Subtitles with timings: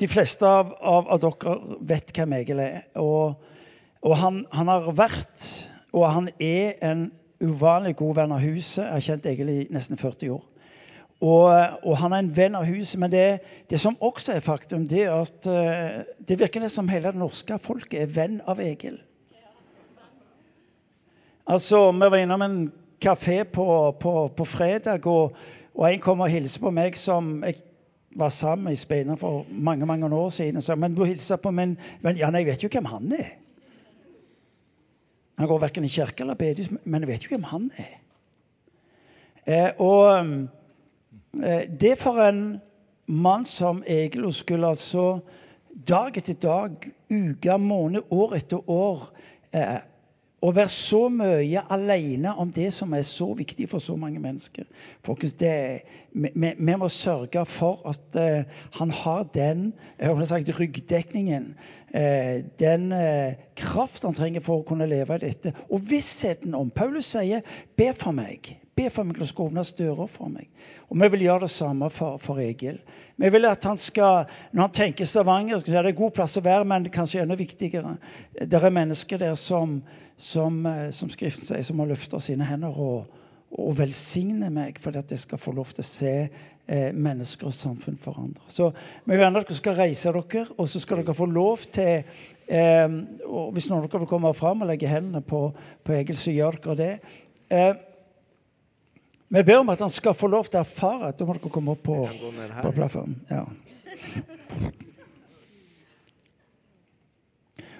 [0.00, 2.76] de fleste av, av, av, dere vet hvem Egil er.
[3.00, 3.38] Og,
[4.02, 5.46] og han, han, har vært,
[5.92, 8.82] og han er, en uvanlig god venn av huset.
[8.82, 10.46] Jeg har kjent Egil i nesten 40 år.
[11.18, 11.46] Og,
[11.82, 12.98] og, han er en venn av huset.
[13.02, 13.26] Men det,
[13.70, 17.58] det som også er faktum, det er at uh, det virker som hele det norske
[17.62, 19.00] folket er venn av Egil.
[21.48, 22.58] Altså, Vi var innom en
[23.00, 25.36] kafé på, på, på fredag, og,
[25.74, 27.62] og, en kom og hilste på meg som jeg
[28.16, 30.60] var sammen i Speina for mange mange år siden.
[30.62, 33.30] sa men du hilser på min venn Ja, nei, jeg vet jo hvem han er.
[35.38, 37.98] Han går verken i kirke eller bedehus, men jeg vet jo hvem han er.
[39.46, 40.48] Eh, og
[41.44, 42.60] Eh, det for en
[43.06, 45.20] mann som Egil skulle altså
[45.88, 49.10] dag etter dag, uke, måned, år etter år
[49.52, 49.78] eh,
[50.38, 54.68] å være så mye alene om det som er så viktig for så mange mennesker.
[55.06, 55.54] Folkens, det,
[56.14, 61.50] vi, vi, må sørge for at uh, han har den sagt, ryggdekningen,
[61.90, 65.56] uh, den uh, kraft han trenger for å kunne leve dette.
[65.74, 67.42] Og vissheten om Paulus sier
[67.76, 68.54] 'be for meg'.
[68.78, 70.46] Be for meg til å skal åpnes dører for meg.
[70.86, 72.76] Og vi vil gjøre det samme for, for Egil.
[73.18, 76.14] Vi vil at han skal, Når han tenker Stavanger, skal si, det er en god
[76.14, 77.96] plass å være, men kanskje enda viktigere
[78.38, 79.80] Det er mennesker der som,
[80.18, 83.06] som, eh, som Skriften sier, som har løfta sine hender og,
[83.54, 86.14] og velsigne meg for at jeg skal få lov til å se
[86.68, 88.42] eh, mennesker og samfunn forandre.
[88.50, 88.70] Så
[89.04, 92.02] vi vil gjerne at dere skal reise dere, og så skal dere få lov til
[92.48, 92.88] eh,
[93.28, 95.46] og Hvis noen av dere vil komme fram og legge hendene på,
[95.84, 96.90] på Egil, så gjør dere det.
[97.48, 97.72] Eh,
[99.28, 101.52] vi ber om at han skal få lov til å erfare at Da må dere
[101.52, 103.20] komme opp på, på plattformen.
[103.30, 104.84] Ja.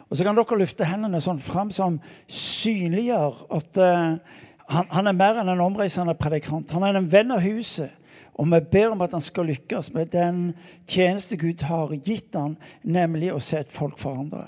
[0.08, 1.98] Og så kan dere løfte hendene sånn fram som
[2.32, 4.36] synliggjør at uh,
[4.68, 6.72] han, han, er mer enn en omreisende predikant.
[6.76, 7.92] Han er en venn av huset.
[8.38, 10.42] Og vi ber om at han skal lykkes med den
[10.86, 12.54] tjeneste Gud har gitt han,
[12.86, 14.46] nemlig å se et folk forandre.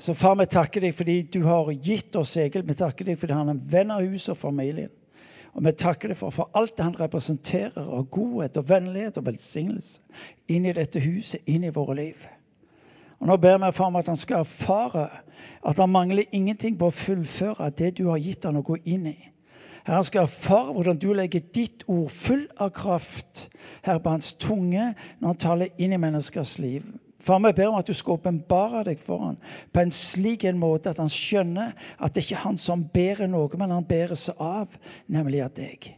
[0.00, 2.64] Så far, vi takker deg fordi du har gitt oss Egil.
[2.68, 4.92] Vi takker deg fordi han er en venn av huset og familien.
[5.56, 9.28] Og vi takker deg for, for alt det han representerer av godhet og vennlighet og
[9.30, 10.02] velsignelse
[10.52, 12.26] inn i dette huset, inn i våre liv.
[13.20, 15.08] Og Nå ber vi for ham at han skal erfare
[15.66, 19.08] at han mangler ingenting på å fullføre det du har gitt han å gå inn
[19.10, 19.16] i.
[19.86, 23.46] Herre, han skal erfare hvordan du legger ditt ord full av kraft
[23.86, 26.86] her på hans tunge når han taler inn i menneskers liv.
[27.26, 29.38] Far, vi ber om at du skal åpenbare deg for ham
[29.74, 33.30] på en slik en måte at han skjønner at det ikke er han som bærer
[33.30, 34.74] noe, men han bæres av,
[35.10, 35.88] nemlig av deg.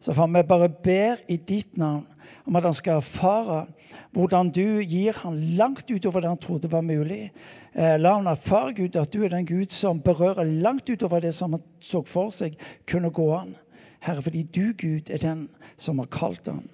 [0.00, 2.06] Så far, vi bare ber i ditt navn
[2.48, 3.66] om at han skal erfare
[4.12, 7.32] hvordan du gir ham langt utover det han trodde var mulig.
[7.74, 11.34] Eh, la han erfare, Gud, at du er den Gud som berører langt utover det
[11.34, 12.58] som han så for seg
[12.88, 13.54] kunne gå an.
[14.02, 16.66] Herre, fordi du, Gud, er den som har kalt ham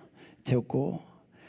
[0.44, 0.88] til å gå.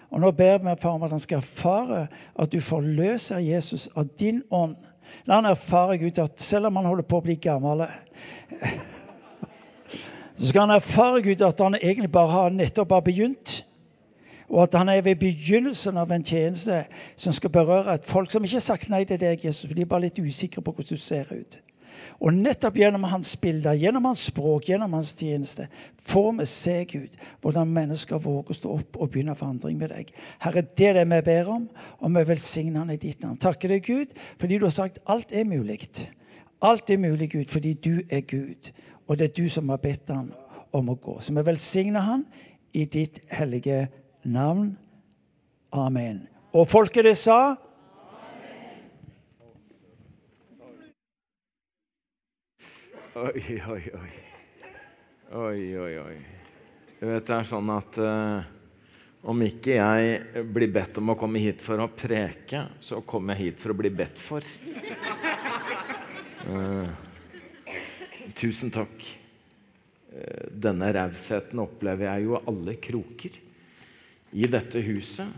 [0.09, 4.09] Og Nå ber vi far om at han skal erfare at du forløser Jesus av
[4.19, 4.75] din ånd.
[5.25, 7.85] La han erfare Gud, at selv om han holder på å bli gammel,
[10.35, 13.59] så skal han erfare Gud at han egentlig bare har nettopp har begynt.
[14.49, 16.83] Og at han er ved begynnelsen av en tjeneste
[17.15, 19.69] som skal berøre et folk som ikke har sagt nei til deg, Jesus.
[19.69, 21.59] De er bare litt usikre på hvordan du ser ut.
[22.19, 25.67] Og nettopp gjennom hans bilder, gjennom hans språk, gjennom hans tjeneste,
[26.03, 30.11] får vi se Gud, hvordan mennesker våger å stå opp og begynne forandring med deg.
[30.43, 33.38] Herre, det er det vi ber om, og vi velsigner han i ditt navn.
[33.39, 35.81] Takker deg, Gud, fordi du har sagt alt er mulig.
[36.65, 38.71] Alt er mulig, Gud, fordi du er Gud,
[39.07, 40.31] og det er du som har bedt han
[40.75, 41.19] om å gå.
[41.23, 42.27] Så vi velsigner han
[42.73, 44.05] i ditt hellige navn.
[45.72, 46.28] Amen.
[46.52, 47.56] Og folket det sa
[53.19, 54.12] Oi, oi, oi.
[55.35, 56.18] Oi, oi, oi.
[57.00, 58.46] Du vet, det er sånn at uh,
[59.28, 63.50] om ikke jeg blir bedt om å komme hit for å preke, så kommer jeg
[63.50, 64.46] hit for å bli bedt for.
[66.47, 66.88] Uh,
[68.40, 69.03] tusen takk.
[70.13, 73.41] Uh, denne rausheten opplever jeg jo alle kroker
[74.34, 75.34] i dette huset.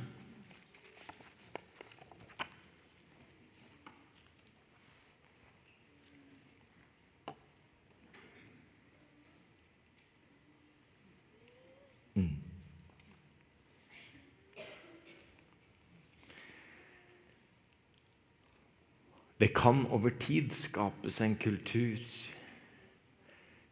[19.42, 21.98] Det kan over tid skapes en kultur,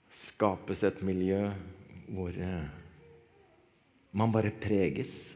[0.10, 1.52] skapes et miljø
[2.08, 2.64] hvor eh,
[4.18, 5.36] man bare preges.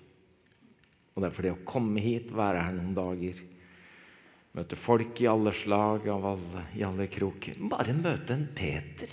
[1.13, 3.41] Og det er fordi å komme hit, være her noen dager,
[4.57, 9.09] møte folk i alle slag, alle, i alle kroker Bare møte en Peter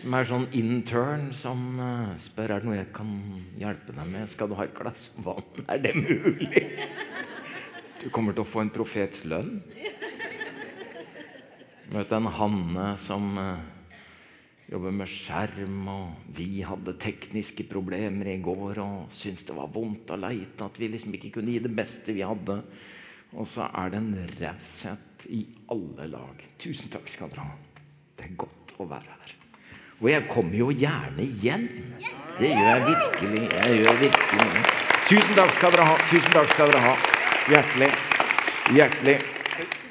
[0.00, 3.10] som er sånn intern som uh, spør er det noe jeg kan
[3.60, 4.28] hjelpe deg med.
[4.32, 5.64] Skal du ha et glass vann?
[5.68, 6.62] Er det mulig?
[8.00, 9.58] Du kommer til å få en profets lønn.
[11.92, 13.34] Møte en Hanne som
[14.70, 20.12] jobber med skjerm, og vi hadde tekniske problemer i går og syntes det var vondt
[20.14, 22.60] å leite, at vi liksom ikke kunne gi det beste vi hadde.
[23.34, 26.46] Og så er det en raushet i alle lag.
[26.58, 27.58] Tusen takk skal dere ha.
[28.18, 29.34] Det er godt å være her.
[30.00, 31.66] Og jeg kommer jo gjerne igjen.
[32.38, 33.42] Det gjør jeg virkelig.
[33.52, 34.64] Jeg gjør virkelig.
[35.10, 35.98] Tusen takk skal dere ha.
[36.08, 36.96] Tusen takk skal dere ha.
[37.50, 37.92] Hjertelig.
[38.70, 39.39] Hjertelig.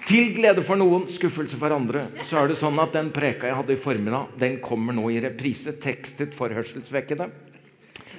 [0.10, 3.58] Til glede for noen, skuffelse for andre, så er det sånn at den preka jeg
[3.60, 7.28] hadde i formiddag, den kommer nå i reprise, tekstet for hørselsvekkede.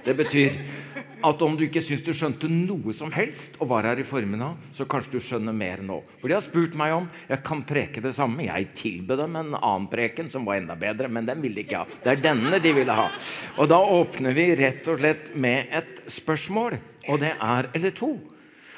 [0.05, 0.55] Det betyr
[1.27, 4.55] at om du ikke syns du skjønte noe som helst og var her i formiddag,
[4.79, 5.99] så kanskje du skjønner mer nå.
[6.21, 8.47] For de har spurt meg om jeg kan preke det samme.
[8.47, 11.83] Jeg tilbød dem en annen preken som var enda bedre, men den ville de ikke
[11.83, 12.01] ha.
[12.07, 13.11] Det er denne de ville ha.
[13.59, 16.79] Og da åpner vi rett og slett med et spørsmål,
[17.11, 18.15] og det er Eller to.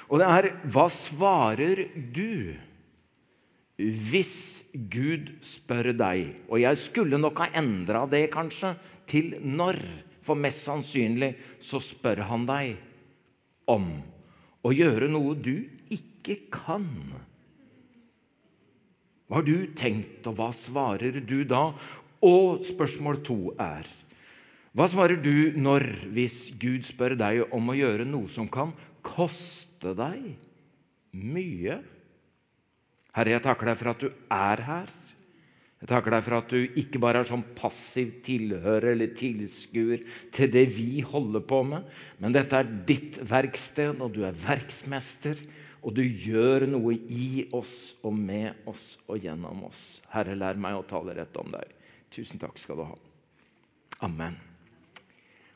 [0.08, 2.56] Og det er Hva svarer du
[3.80, 6.28] hvis Gud spør deg?
[6.48, 8.74] Og jeg skulle nok ha endra det, kanskje,
[9.08, 9.80] til når.
[10.22, 11.32] For mest sannsynlig
[11.64, 12.76] så spør han deg
[13.70, 13.88] om
[14.62, 15.56] å gjøre noe du
[15.90, 16.86] ikke kan.
[19.26, 21.70] Hva har du tenkt, og hva svarer du da?
[22.22, 23.88] Og spørsmål to er
[24.72, 25.84] Hva svarer du når,
[26.14, 28.70] hvis Gud spør deg om å gjøre noe som kan
[29.04, 30.36] koste deg
[31.12, 31.80] mye?
[33.16, 34.92] Herre, jeg takker deg for at du er her.
[35.82, 40.04] Jeg takker deg for at du ikke bare er sånn passiv tilhører eller tilskuer
[40.34, 41.88] til det vi holder på med,
[42.22, 45.42] men dette er ditt verksted, og du er verksmester,
[45.82, 49.98] og du gjør noe i oss og med oss og gjennom oss.
[50.14, 51.74] Herre, lær meg å tale rett om deg.
[52.14, 52.96] Tusen takk skal du ha.
[54.06, 54.38] Amen.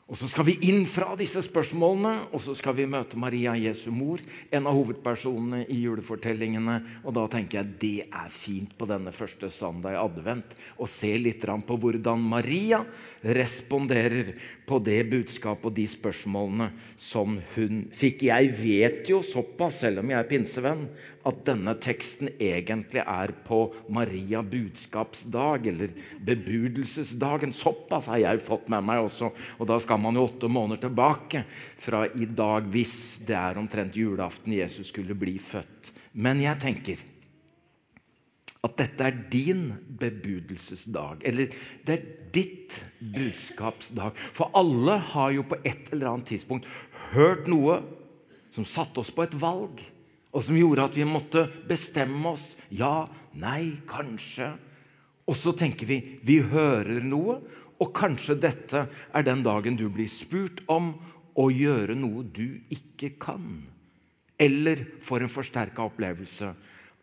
[0.07, 3.89] Og Så skal vi inn fra disse spørsmålene og så skal vi møte Maria Jesu
[3.91, 4.21] mor,
[4.55, 6.77] en av hovedpersonene i julefortellingene.
[7.03, 11.11] Og Da tenker jeg det er fint på denne første søndag i advent å se
[11.19, 12.85] litt på hvordan Maria
[13.21, 14.31] responderer
[14.67, 16.69] på det budskapet og de spørsmålene
[16.99, 18.27] som hun fikk.
[18.31, 20.87] Jeg vet jo såpass, selv om jeg er pinsevenn,
[21.27, 23.59] at denne teksten egentlig er på
[23.91, 25.91] Maria budskapsdag, eller
[26.23, 27.55] bebudelsesdagen.
[27.55, 29.33] Såpass har jeg fått med meg også.
[29.59, 31.43] Og da skal man jo åtte måneder tilbake
[31.81, 35.91] fra i dag, hvis det er omtrent julaften Jesus skulle bli født.
[36.17, 37.03] Men jeg tenker
[38.65, 39.67] at dette er din
[39.99, 41.21] bebudelsesdag.
[41.27, 41.53] Eller
[41.85, 44.17] det er ditt budskapsdag.
[44.35, 46.67] For alle har jo på et eller annet tidspunkt
[47.13, 47.81] hørt noe
[48.55, 49.83] som satte oss på et valg
[50.37, 52.51] og som gjorde at vi måtte bestemme oss.
[52.69, 53.07] Ja,
[53.39, 54.51] nei, kanskje.
[55.27, 55.97] Og så tenker vi
[56.27, 57.39] vi hører noe,
[57.77, 60.95] og kanskje dette er den dagen du blir spurt om
[61.37, 63.61] å gjøre noe du ikke kan.
[64.37, 66.49] Eller får en forsterka opplevelse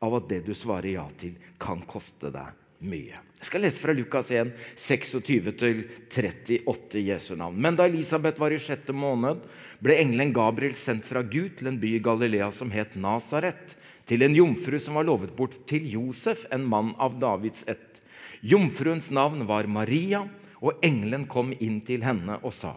[0.04, 3.22] av at det du svarer ja til, kan koste deg mye.
[3.44, 7.58] Jeg skal lese fra Lukas 1, 26-38 Jesu navn.
[7.60, 9.42] Men da Elisabeth var i sjette måned,
[9.84, 13.76] ble engelen Gabriel sendt fra Gud til en by i Galilea som het Nasaret,
[14.08, 18.00] til en jomfru som var lovet bort til Josef, en mann av Davids ett.
[18.44, 20.24] Jomfruens navn var Maria,
[20.64, 22.74] og engelen kom inn til henne og sa:"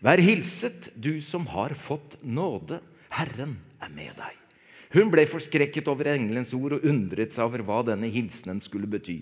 [0.00, 2.80] Vær hilset, du som har fått nåde.
[3.12, 4.36] Herren er med deg.
[4.96, 9.20] Hun ble forskrekket over engelens ord og undret seg over hva denne hilsenen skulle bety.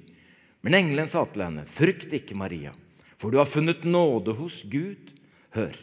[0.62, 2.72] Men engelen sa til henne, 'Frykt ikke, Maria,
[3.18, 5.12] for du har funnet nåde hos Gud.'
[5.50, 5.74] Hør,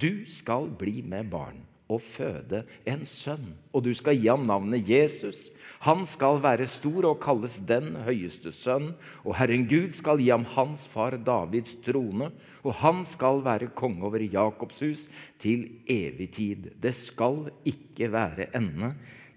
[0.00, 1.60] du skal bli med barn
[1.92, 5.50] og føde en sønn, og du skal gi ham navnet Jesus.
[5.84, 8.92] Han skal være stor og kalles den høyeste sønn,
[9.26, 12.30] og Herren Gud skal gi ham hans far Davids trone,
[12.62, 15.08] og han skal være konge over Jakobs hus
[15.42, 16.70] til evig tid.
[16.82, 18.94] Det skal ikke være ende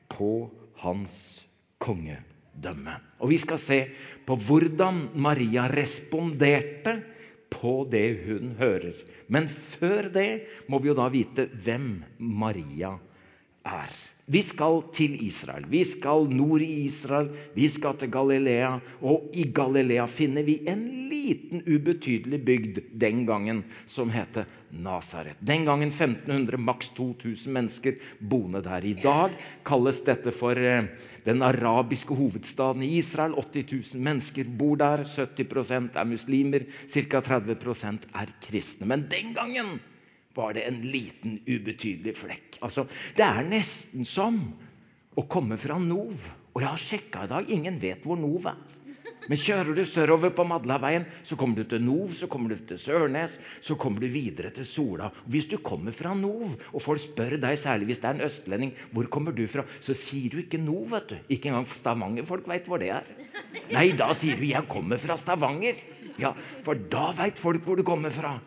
[0.10, 0.48] på
[0.84, 1.46] hans
[1.82, 2.96] kongedømme.
[3.20, 3.80] Og Vi skal se
[4.26, 7.02] på hvordan Maria responderte
[7.54, 8.98] på det hun hører.
[9.28, 10.30] Men før det
[10.72, 12.96] må vi jo da vite hvem Maria
[13.66, 13.94] er.
[14.26, 15.68] Vi skal til Israel.
[15.70, 17.28] Vi skal nord i Israel.
[17.54, 18.72] Vi skal til Galilea.
[19.06, 25.38] Og i Galilea finner vi en liten, ubetydelig bygd den gangen som heter Nasaret.
[25.46, 28.90] Den gangen 1500, maks 2000 mennesker boende der.
[28.90, 30.90] I dag kalles dette for eh,
[31.26, 33.38] den arabiske hovedstaden i Israel.
[33.38, 35.06] 80 000 mennesker bor der.
[35.06, 36.66] 70% er muslimer.
[36.90, 37.22] Ca.
[37.22, 38.90] 30% er kristne.
[38.90, 39.78] Men den gangen
[40.36, 42.60] var det en liten, ubetydelig flekk.
[42.62, 44.40] Altså, Det er nesten som
[45.16, 46.16] å komme fra Nov.
[46.56, 47.50] Og jeg har sjekka i dag.
[47.52, 48.76] Ingen vet hvor Nov er.
[49.26, 52.78] Men kjører du sørover på Madlaveien, så kommer du til Nov, så kommer du til
[52.78, 55.10] Sørnes, så kommer du videre til Sola.
[55.26, 58.76] Hvis du kommer fra Nov, og folk spør deg, særlig hvis det er en østlending,
[58.94, 60.92] hvor kommer du fra, så sier du ikke Nov.
[60.92, 61.16] vet du.
[61.34, 63.10] Ikke engang Stavanger-folk veit hvor det er.
[63.72, 65.82] Nei, da sier du 'jeg kommer fra Stavanger'.
[66.20, 68.40] Ja, For da veit folk hvor du kommer fra.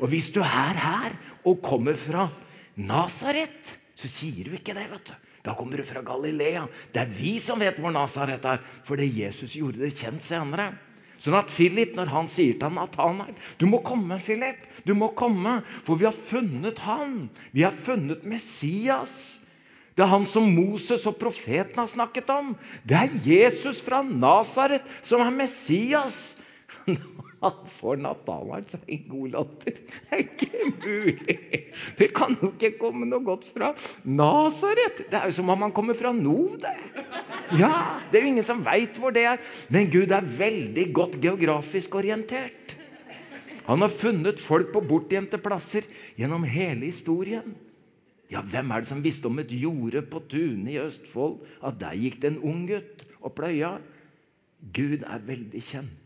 [0.00, 2.28] Og hvis du er her og kommer fra
[2.80, 4.88] Nasaret, så sier du ikke det.
[4.90, 5.16] vet du.
[5.44, 6.66] Da kommer du fra Galilea.
[6.92, 10.70] Det er vi som vet hvor Nasaret er, fordi Jesus gjorde det kjent senere.
[11.20, 14.62] Sånn at Philip, når han sier til Natanael Du må komme, Philip.
[14.88, 17.28] Du må komme, For vi har funnet han.
[17.52, 19.44] Vi har funnet Messias.
[19.92, 22.54] Det er han som Moses og profeten har snakket om.
[22.88, 26.39] Det er Jesus fra Nasaret som er Messias.
[27.40, 29.78] Han får Nathanael seg en god latter.
[29.80, 31.36] Det er ikke mulig!
[31.96, 33.70] Det kan jo ikke komme noe godt fra
[34.04, 35.06] Nasaret.
[35.08, 36.58] Det er jo som om han kommer fra nord.
[36.60, 36.74] det.
[37.56, 39.40] Ja, Det er jo ingen som veit hvor det er.
[39.72, 42.76] Men Gud er veldig godt geografisk orientert.
[43.70, 47.54] Han har funnet folk på bortgjemte plasser gjennom hele historien.
[48.30, 51.40] Ja, Hvem er det som visste om et jorde på tunet i Østfold?
[51.64, 53.78] At der gikk det en ung gutt og pløya?
[54.76, 55.99] Gud er veldig kjent.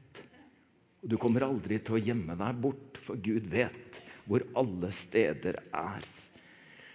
[1.05, 5.61] Og du kommer aldri til å gjemme deg bort, for Gud vet hvor alle steder
[5.69, 6.07] er.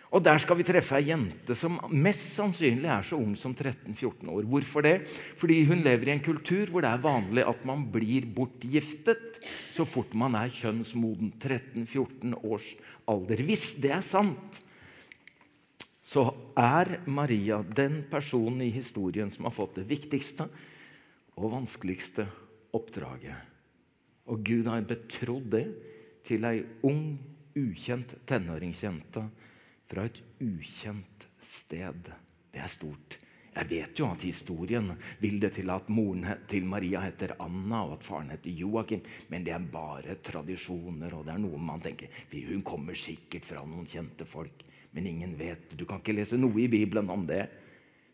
[0.10, 4.26] Og Der skal vi treffe ei jente som mest sannsynlig er så ung som 13-14
[4.34, 4.48] år.
[4.50, 4.96] Hvorfor det?
[5.38, 9.38] Fordi hun lever i en kultur hvor det er vanlig at man blir bortgiftet
[9.70, 11.36] så fort man er kjønnsmoden.
[11.38, 12.72] 13-14 års
[13.06, 13.46] alder.
[13.46, 14.58] Hvis det er sant,
[16.02, 16.26] så
[16.58, 20.50] er Maria den personen i historien som har fått det viktigste
[21.38, 22.26] og vanskeligste
[22.74, 23.49] oppdraget.
[24.30, 25.66] Og Gud har betrodd det
[26.28, 27.18] til ei ung,
[27.60, 29.24] ukjent tenåringsjente
[29.90, 32.12] fra et ukjent sted.
[32.54, 33.18] Det er stort.
[33.50, 37.98] Jeg vet jo at historien vil det til at moren til Maria heter Anna, og
[37.98, 39.02] at faren heter Joakim,
[39.34, 43.66] men det er bare tradisjoner, og det er noe man tenker Hun kommer sikkert fra
[43.66, 45.74] noen kjente folk, men ingen vet.
[45.74, 47.48] Du kan ikke lese noe i Bibelen om det.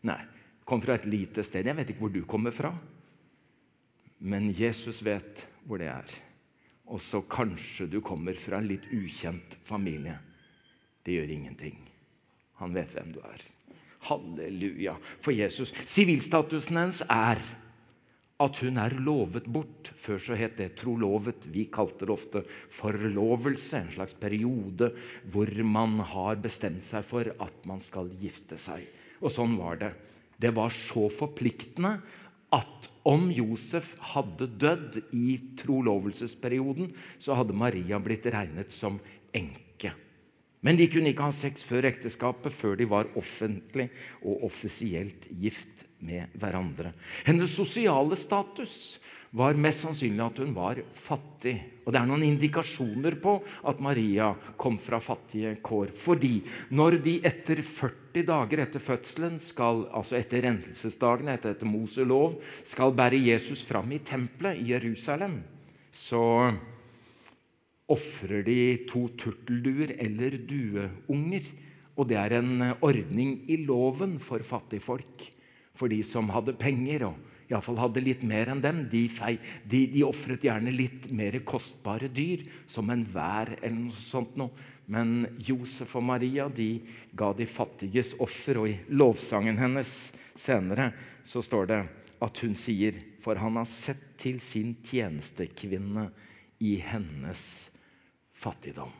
[0.08, 0.20] Nei.
[0.66, 1.68] Kom fra et lite sted.
[1.68, 2.72] Jeg vet ikke hvor du kommer fra,
[4.26, 6.14] men Jesus vet hvor det er.
[6.86, 10.16] Og så kanskje du kommer fra en litt ukjent familie.
[11.02, 11.76] Det gjør ingenting.
[12.62, 13.42] Han vet hvem du er.
[14.06, 15.72] Halleluja for Jesus.
[15.88, 17.40] Sivilstatusen hennes er
[18.42, 19.90] at hun er lovet bort.
[19.96, 21.48] Før så het det trolovet.
[21.50, 22.42] Vi kalte det ofte
[22.76, 23.80] forlovelse.
[23.80, 24.92] En slags periode
[25.32, 28.84] hvor man har bestemt seg for at man skal gifte seg.
[29.22, 29.94] Og sånn var det.
[30.36, 31.96] Det var så forpliktende
[32.54, 36.90] at om Josef hadde dødd i trolovelsesperioden,
[37.22, 38.98] så hadde Maria blitt regnet som
[39.34, 39.92] enke.
[40.66, 43.88] Men de kunne ikke ha sex før ekteskapet, før de var offentlig
[44.22, 46.90] og offisielt gift med hverandre.
[47.26, 48.96] Hennes sosiale status
[49.36, 51.56] var mest sannsynlig at hun var fattig.
[51.84, 53.36] Og Det er noen indikasjoner på
[53.68, 55.92] at Maria kom fra fattige kår.
[55.94, 56.40] Fordi
[56.74, 62.40] når de etter 40 dager etter fødselen, skal, altså etter renselsesdagene, etter, etter Mose lov,
[62.64, 65.42] skal bære Jesus fram i tempelet i Jerusalem,
[65.92, 66.50] så
[67.92, 71.46] ofrer de to turtelduer eller dueunger.
[71.96, 75.30] Og det er en ordning i loven for fattigfolk.
[75.76, 77.04] For de som hadde penger.
[77.12, 79.04] og iallfall hadde litt mer enn dem, de,
[79.70, 84.50] de, de ofret gjerne litt mer kostbare dyr, som en vær eller noe sånt noe.
[84.90, 86.70] Men Josef og Maria de
[87.16, 89.94] ga de fattiges offer, og i lovsangen hennes
[90.38, 90.92] senere
[91.26, 91.80] så står det
[92.22, 96.04] at hun sier For han har sett til sin tjenestekvinne
[96.62, 97.40] i hennes
[98.38, 98.92] fattigdom.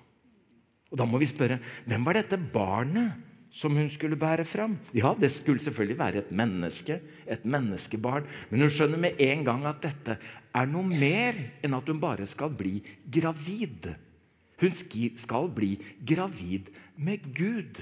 [0.91, 4.77] Og Da må vi spørre hvem var dette barnet som hun skulle bære fram.
[4.95, 8.27] Ja, det skulle selvfølgelig være et menneske, et menneskebarn.
[8.51, 10.19] Men hun skjønner med en gang at dette
[10.53, 13.89] er noe mer enn at hun bare skal bli gravid.
[14.61, 17.81] Hun skal bli gravid med Gud.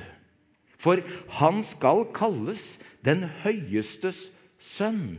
[0.78, 1.02] For
[1.40, 2.75] han skal kalles
[3.07, 4.28] den høyestes
[4.62, 5.19] sønn.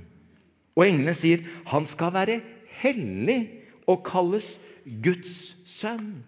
[0.76, 2.40] Og englene sier han skal være
[2.80, 3.42] hellig
[3.88, 6.24] og kalles Guds sønn.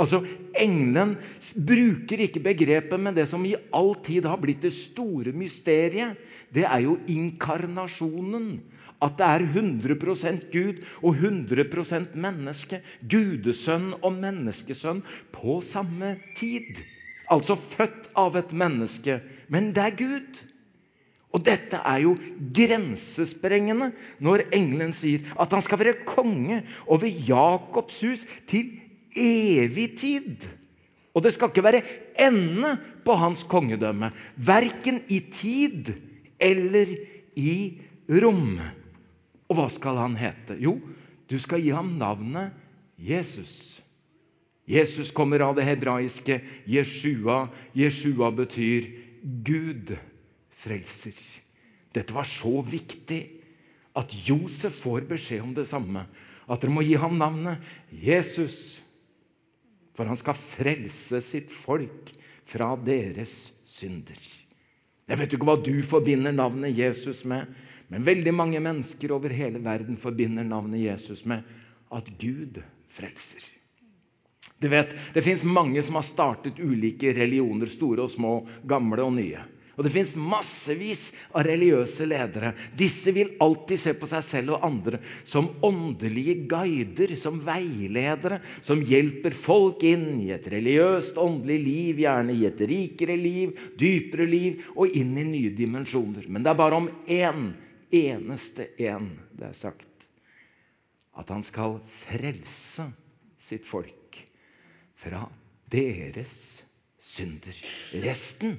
[0.00, 0.22] Altså,
[0.56, 1.16] Engelen
[1.66, 6.16] bruker ikke begrepet, men det som i all tid har blitt det store mysteriet,
[6.54, 8.54] det er jo inkarnasjonen.
[9.00, 12.82] At det er 100% Gud og 100% menneske.
[13.00, 15.00] Gudesønn og menneskesønn
[15.32, 16.82] på samme tid.
[17.30, 20.40] Altså født av et menneske, men det er Gud.
[21.30, 22.16] Og dette er jo
[22.56, 26.58] grensesprengende når engelen sier at han skal være konge
[26.90, 28.79] over Jakobs hus til
[29.16, 30.46] evig tid.
[31.14, 31.82] Og det skal ikke være
[32.22, 35.90] ende på hans kongedømme, verken i tid
[36.38, 36.92] eller
[37.36, 37.54] i
[38.22, 38.60] rom.
[39.50, 40.56] Og hva skal han hete?
[40.62, 40.76] Jo,
[41.30, 42.54] du skal gi ham navnet
[43.00, 43.80] Jesus.
[44.70, 46.38] Jesus kommer av det hebraiske
[46.70, 47.48] Jeshua.
[47.74, 48.86] Jeshua betyr
[49.42, 49.96] Gud
[50.60, 51.16] frelser.
[51.90, 53.24] Dette var så viktig
[53.98, 56.04] at Josef får beskjed om det samme.
[56.46, 57.58] At dere må gi ham navnet
[57.90, 58.78] Jesus.
[60.00, 62.08] For han skal frelse sitt folk
[62.48, 64.16] fra deres synder.
[65.04, 67.50] Jeg vet ikke hva du forbinder navnet Jesus med,
[67.92, 71.44] men veldig mange mennesker over hele verden forbinder navnet Jesus med
[71.92, 73.44] at Gud frelser.
[74.56, 79.12] Du vet, Det fins mange som har startet ulike religioner, store og små, gamle og
[79.20, 79.44] nye.
[79.80, 82.50] Og det fins massevis av religiøse ledere.
[82.76, 88.82] Disse vil alltid se på seg selv og andre som åndelige guider, som veiledere, som
[88.84, 94.66] hjelper folk inn i et religiøst, åndelig liv, gjerne i et rikere liv, dypere liv,
[94.76, 96.28] og inn i nye dimensjoner.
[96.28, 97.46] Men det er bare om én,
[97.88, 100.10] eneste én, det er sagt,
[101.16, 102.84] at han skal frelse
[103.40, 104.20] sitt folk
[105.00, 105.24] fra
[105.72, 106.36] deres
[107.00, 107.56] synder.
[108.04, 108.58] Resten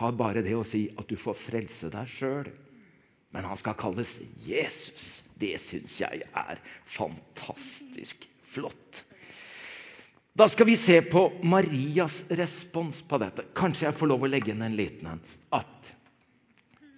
[0.00, 2.50] har bare det å si at du får frelse deg sjøl.
[3.30, 5.22] Men han skal kalles Jesus.
[5.38, 9.04] Det syns jeg er fantastisk flott.
[10.34, 13.48] Da skal vi se på Marias respons på dette.
[13.54, 15.22] Kanskje jeg får lov å legge inn en liten en.
[15.54, 15.90] At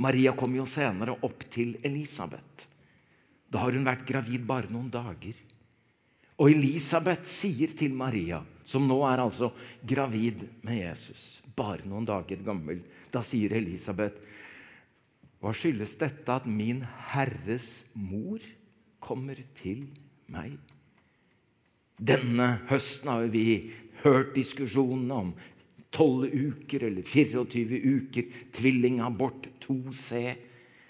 [0.03, 2.69] Maria kom jo senere opp til Elisabeth.
[3.53, 5.37] Da har hun vært gravid bare noen dager.
[6.41, 9.51] Og Elisabeth sier til Maria, som nå er altså
[9.83, 12.83] gravid med Jesus bare noen dager gammel.
[13.13, 14.23] Da sier Elisabeth,
[15.43, 18.43] hva skyldes dette at min Herres mor
[19.03, 19.89] kommer til
[20.33, 20.55] meg?
[22.03, 25.35] Denne høsten har vi hørt diskusjonene om
[25.93, 30.23] 12 uker eller 24 uker, tvillingabort 2C.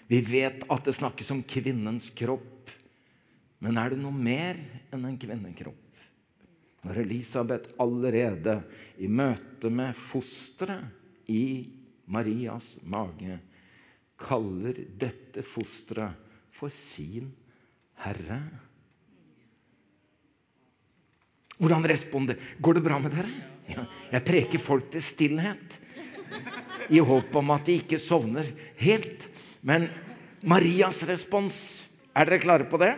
[0.07, 2.71] Vi vet at det snakkes om kvinnens kropp.
[3.63, 4.59] Men er det noe mer
[4.93, 5.82] enn en kvinnekropp?
[6.83, 8.57] Når Elisabeth allerede
[8.99, 11.69] i møte med fosteret i
[12.11, 13.37] Marias mage
[14.19, 16.19] kaller dette fosteret
[16.53, 17.31] for sin
[18.03, 18.41] herre.
[21.57, 23.31] Hvordan responderer Går det bra med dere?
[23.69, 25.79] Ja, jeg preker folk til stillhet
[26.91, 28.47] i håp om at de ikke sovner
[28.81, 29.29] helt.
[29.63, 29.87] Men
[30.43, 31.57] Marias respons
[32.13, 32.91] Er dere klare på det?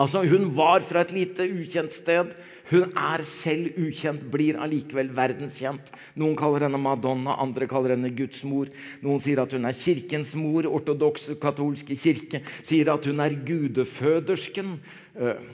[0.00, 2.32] Altså, Hun var fra et lite, ukjent sted.
[2.70, 5.90] Hun er selv ukjent, blir allikevel verdenskjent.
[6.20, 8.70] Noen kaller henne Madonna, andre kaller henne Guds mor.
[9.02, 10.68] Noen sier at hun er kirkens mor.
[10.70, 14.76] Ortodokse katolske kirke sier at hun er gudefødersken.
[15.18, 15.50] Eh,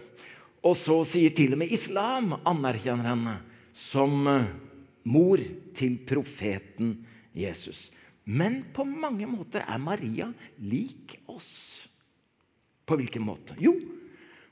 [0.67, 3.37] og så sier til og med islam anerkjenner henne
[3.77, 4.49] som eh,
[5.09, 5.41] mor
[5.77, 6.99] til profeten
[7.37, 7.87] Jesus.
[8.27, 11.87] Men på mange måter er Maria lik oss.
[12.87, 13.57] På hvilken måte?
[13.63, 13.73] Jo,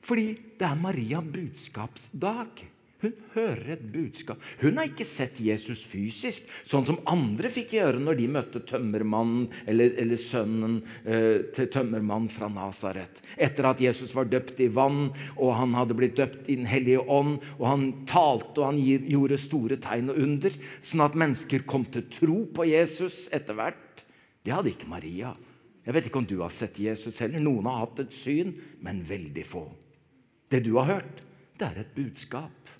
[0.05, 2.65] fordi det er Maria budskapsdag.
[3.05, 4.41] Hun hører et budskap.
[4.63, 9.51] Hun har ikke sett Jesus fysisk, sånn som andre fikk gjøre når de møtte tømmermannen
[9.69, 13.21] eller, eller sønnen eh, til tømmermannen fra Nasaret.
[13.37, 17.05] Etter at Jesus var døpt i vann, og han hadde blitt døpt i Den hellige
[17.05, 21.85] ånd, og han talte og han gjorde store tegn og under, sånn at mennesker kom
[21.85, 24.07] til tro på Jesus etter hvert.
[24.45, 25.37] Det hadde ikke Maria.
[25.85, 27.43] Jeg vet ikke om du har sett Jesus heller.
[27.45, 29.67] Noen har hatt et syn, men veldig få.
[30.51, 31.23] Det du har hørt,
[31.59, 32.73] det er et budskap.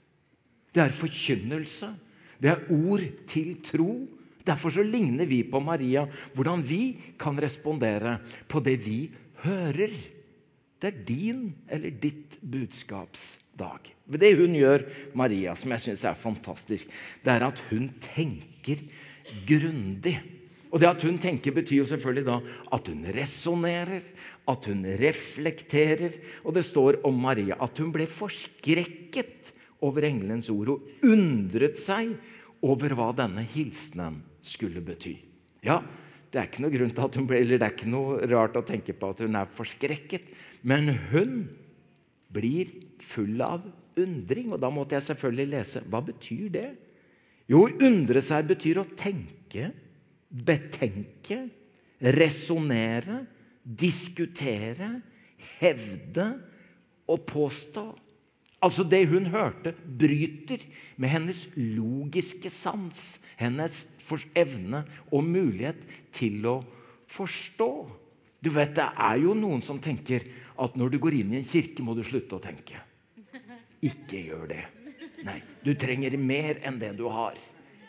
[0.75, 1.93] Det er forkynnelse.
[2.43, 4.07] Det er ord til tro.
[4.45, 6.05] Derfor så ligner vi på Maria.
[6.35, 8.99] Hvordan vi kan respondere på det vi
[9.45, 9.95] hører.
[10.83, 13.95] Det er din eller ditt budskapsdag.
[14.05, 14.85] Det hun gjør,
[15.17, 16.91] Maria, som jeg syns er fantastisk,
[17.25, 18.83] det er at hun tenker
[19.49, 20.19] grundig.
[20.75, 22.41] Og det at hun tenker, betyr jo selvfølgelig da
[22.75, 24.03] at hun resonnerer,
[24.51, 26.17] at hun reflekterer.
[26.45, 29.53] Og det står om Maria at hun ble forskrekket
[29.85, 32.15] over engelens ord og undret seg
[32.65, 35.17] over hva denne hilsenen skulle bety.
[35.65, 35.81] Ja,
[36.33, 38.57] det er ikke noe grunn til at hun ble, eller det er ikke noe rart
[38.59, 40.33] å tenke på at hun er forskrekket.
[40.67, 41.45] Men hun
[42.35, 42.73] blir
[43.05, 43.63] full av
[44.01, 44.51] undring.
[44.53, 45.85] Og da måtte jeg selvfølgelig lese.
[45.89, 46.69] Hva betyr det?
[47.51, 49.69] Jo, undre seg betyr å tenke,
[50.29, 51.43] betenke,
[52.17, 53.21] resonnere,
[53.65, 55.01] diskutere,
[55.61, 56.29] hevde
[57.09, 57.85] og påstå.
[58.65, 60.63] Altså Det hun hørte, bryter
[60.97, 63.85] med hennes logiske sans, hennes
[64.37, 66.57] evne og mulighet til å
[67.09, 67.71] forstå.
[68.41, 70.25] Du vet, Det er jo noen som tenker
[70.59, 72.81] at når du går inn i en kirke, må du slutte å tenke.
[73.85, 74.65] Ikke gjør det.
[75.25, 77.37] Nei, du trenger mer enn det du har.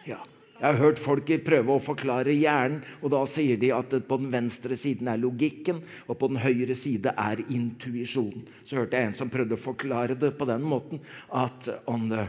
[0.08, 0.24] Ja,
[0.56, 4.30] Jeg har hørt folk prøve å forklare hjernen, og da sier de at på den
[4.32, 8.46] venstre siden er logikken, og på den høyre side er intuisjonen.
[8.64, 11.04] Så hørte jeg en som prøvde å forklare det på den måten
[11.36, 12.24] at on the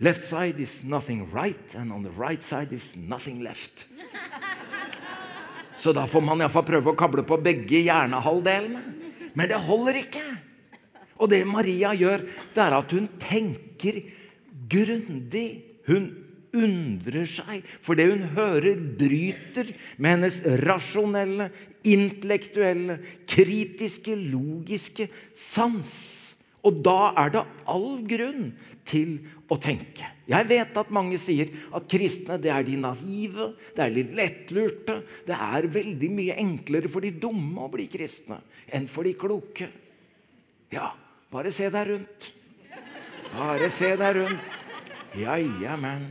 [0.00, 3.84] left side is nothing right, and on the right side is nothing left.
[5.76, 8.80] Så da får man iallfall prøve å kable på begge hjernehalvdelene.
[9.36, 10.24] Men det holder ikke.
[11.20, 14.00] Og det Maria gjør, det er at hun tenker
[14.68, 15.46] grundig.
[15.88, 16.08] Hun
[16.56, 21.50] undrer seg, for det hun hører, bryter med hennes rasjonelle,
[21.86, 22.98] intellektuelle,
[23.30, 25.92] kritiske, logiske sans.
[26.66, 28.50] Og da er det all grunn
[28.88, 29.14] til
[29.50, 30.04] å tenke.
[30.28, 34.98] Jeg vet at mange sier at kristne det er de naive, det er litt lettlurte.
[35.26, 38.42] Det er veldig mye enklere for de dumme å bli kristne
[38.76, 39.70] enn for de kloke.
[40.70, 40.92] Ja,
[41.32, 42.28] bare se deg rundt.
[43.32, 44.58] Bare se deg rundt.
[45.18, 46.04] Ja, ja, men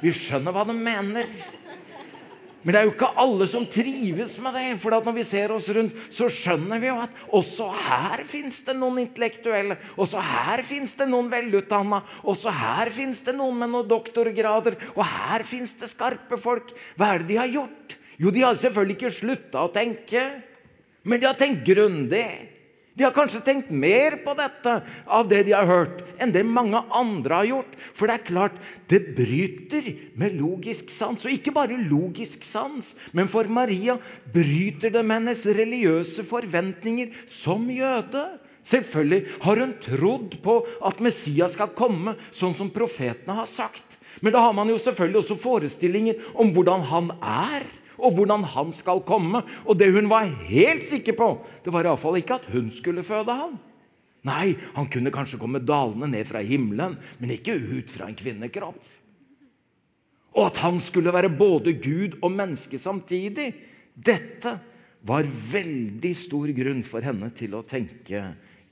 [0.00, 1.28] vi skjønner hva de mener.
[2.60, 4.64] Men det er jo ikke alle som trives med det.
[4.82, 8.74] For når vi ser oss rundt, så skjønner vi jo at også her fins det
[8.76, 9.78] noen intellektuelle.
[9.96, 12.02] Også her fins det noen velutdanna.
[12.28, 14.76] Også her fins det noen med noen doktorgrader.
[14.92, 16.74] Og her fins det skarpe folk.
[17.00, 17.96] Hva er det de har gjort?
[18.20, 20.26] Jo, de har selvfølgelig ikke slutta å tenke.
[21.08, 22.26] Men de har tenkt grundig.
[22.98, 24.72] De har kanskje tenkt mer på dette
[25.06, 27.76] av det de har hørt, enn det mange andre har gjort.
[27.94, 28.58] For det er klart,
[28.90, 31.22] det bryter med logisk sans.
[31.22, 33.96] Og ikke bare logisk sans, men for Maria
[34.34, 38.26] bryter det med hennes religiøse forventninger som jøde.
[38.66, 43.96] Selvfølgelig har hun trodd på at Messias skal komme, sånn som profetene har sagt.
[44.20, 47.64] Men da har man jo selvfølgelig også forestillinger om hvordan han er
[48.00, 49.42] og hvordan han skal komme.
[49.64, 51.32] Og det hun var helt sikker på,
[51.64, 53.58] det var iallfall ikke at hun skulle føde ham.
[54.28, 58.80] Nei, han kunne kanskje komme dalende ned fra himmelen, men ikke ut fra en kvinnekropp.
[60.36, 63.48] Og at han skulle være både Gud og menneske samtidig.
[63.94, 64.54] Dette
[65.08, 68.22] var veldig stor grunn for henne til å tenke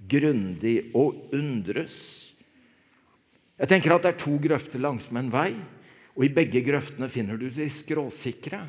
[0.08, 1.96] grundig og undres.
[3.58, 5.50] Jeg tenker at Det er to grøfter langsmed en vei,
[6.14, 8.60] og i begge grøftene finner du de skråsikre.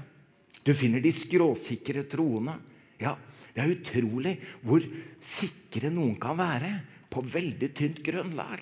[0.65, 2.57] Du finner de skråsikre troende.
[2.99, 3.15] Ja,
[3.53, 4.83] Det er utrolig hvor
[5.19, 6.69] sikre noen kan være
[7.11, 8.61] på veldig tynt grunnlag.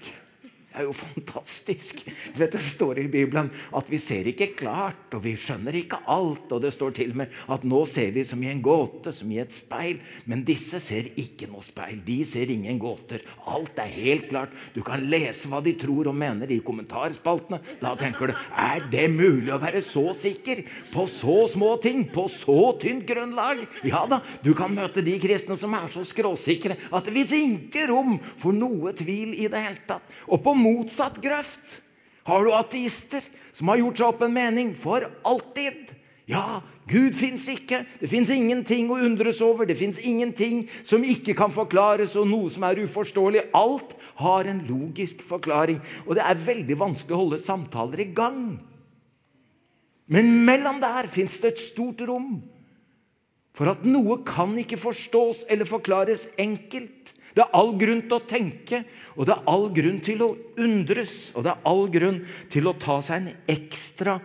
[0.78, 2.04] Er jo fantastisk.
[2.06, 6.02] Du vet, Det står i Bibelen at vi ser ikke klart, og vi skjønner ikke
[6.06, 6.52] alt.
[6.54, 9.32] Og det står til og med at nå ser vi som i en gåte, som
[9.34, 10.02] i et speil.
[10.30, 12.02] Men disse ser ikke noe speil.
[12.06, 13.26] De ser ingen gåter.
[13.50, 14.54] Alt er helt klart.
[14.76, 17.62] Du kan lese hva de tror og mener i kommentarspaltene.
[17.82, 20.64] Da tenker du er det mulig å være så sikker
[20.94, 22.06] på så små ting?
[22.14, 23.64] På så tynt grunnlag?
[23.88, 27.88] Ja da, du kan møte de kristne som er så skråsikre at det fins ikke
[27.92, 30.06] rom for noe tvil i det hele tatt.
[30.28, 31.80] Og på motsatt grøft
[32.28, 33.24] har du ateister
[33.56, 35.94] som har gjort seg opp en mening for alltid.
[36.28, 36.60] Ja,
[36.92, 37.86] Gud fins ikke.
[38.02, 39.68] Det fins ingenting å undres over.
[39.68, 43.46] Det fins ingenting som ikke kan forklares, og noe som er uforståelig.
[43.56, 45.80] Alt har en logisk forklaring.
[46.06, 48.42] Og det er veldig vanskelig å holde samtaler i gang.
[50.12, 52.38] Men mellom der fins det et stort rom
[53.58, 57.16] for at noe kan ikke forstås eller forklares enkelt.
[57.38, 58.82] Det er all grunn til å tenke,
[59.14, 61.16] og det er all grunn til å undres.
[61.38, 64.16] Og det er all grunn til å ta seg en ekstra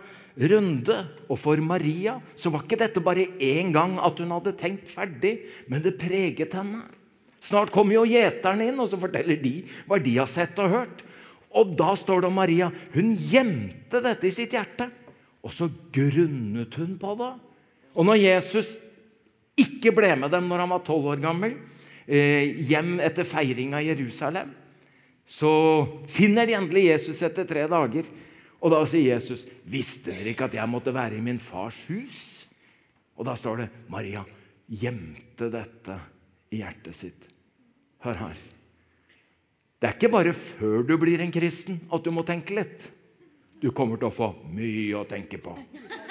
[0.49, 0.95] runde.
[1.29, 5.35] Og for Maria så var ikke dette bare én gang at hun hadde tenkt ferdig,
[5.69, 6.81] men det preget henne.
[7.43, 11.03] Snart kommer jo gjeterne inn, og så forteller de hva de har sett og hørt.
[11.53, 12.71] Og da står det om Maria.
[12.95, 14.87] Hun gjemte dette i sitt hjerte,
[15.43, 17.29] og så grunnet hun på det.
[17.93, 18.73] Og når Jesus
[19.59, 21.59] ikke ble med dem når han var tolv år gammel,
[22.07, 24.51] hjem etter feiringa i Jerusalem,
[25.25, 25.51] så
[26.11, 28.07] finner de endelig Jesus etter tre dager.
[28.63, 32.45] Og da sier Jesus, 'Visste dere ikke at jeg måtte være i min fars hus?'
[33.17, 34.23] Og da står det Maria
[34.67, 35.99] gjemte dette
[36.51, 37.27] i hjertet sitt.
[38.03, 38.37] Hør her.
[39.79, 42.87] Det er ikke bare før du blir en kristen at du må tenke litt.
[43.63, 45.53] Du kommer til å få mye å tenke på.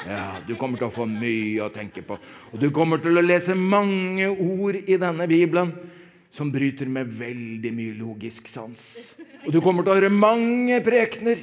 [0.09, 2.17] Ja, Du kommer til å få mye å tenke på.
[2.49, 5.75] Og du kommer til å lese mange ord i denne Bibelen
[6.33, 8.81] som bryter med veldig mye logisk sans.
[9.45, 11.43] Og du kommer til å høre mange prekener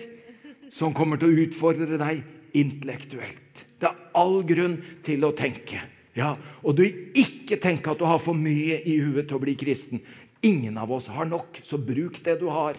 [0.74, 2.24] som kommer til å utfordre deg
[2.58, 3.62] intellektuelt.
[3.78, 5.84] Det er all grunn til å tenke.
[6.17, 6.34] Ja,
[6.65, 10.02] Og du ikke tenke at du har for mye i huet til å bli kristen.
[10.41, 12.74] Ingen av oss har nok, så bruk det du har.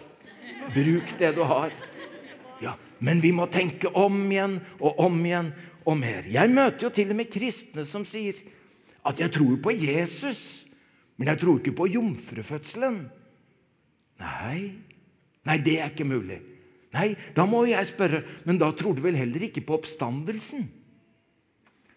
[0.75, 1.71] Bruk det du har.
[3.01, 5.51] Men vi må tenke om igjen og om igjen
[5.89, 6.27] og mer.
[6.29, 8.37] Jeg møter jo til og med kristne som sier
[9.07, 10.67] at jeg tror på Jesus,
[11.17, 12.99] men jeg tror ikke på jomfrufødselen.
[14.21, 14.59] Nei,
[15.49, 16.37] nei, det er ikke mulig.
[16.93, 20.67] Nei, da må jeg spørre, men da tror du vel heller ikke på oppstandelsen?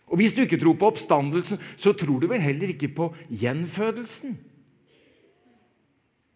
[0.09, 4.37] Og hvis du ikke tror på oppstandelsen, så tror du vel heller ikke på gjenfødelsen?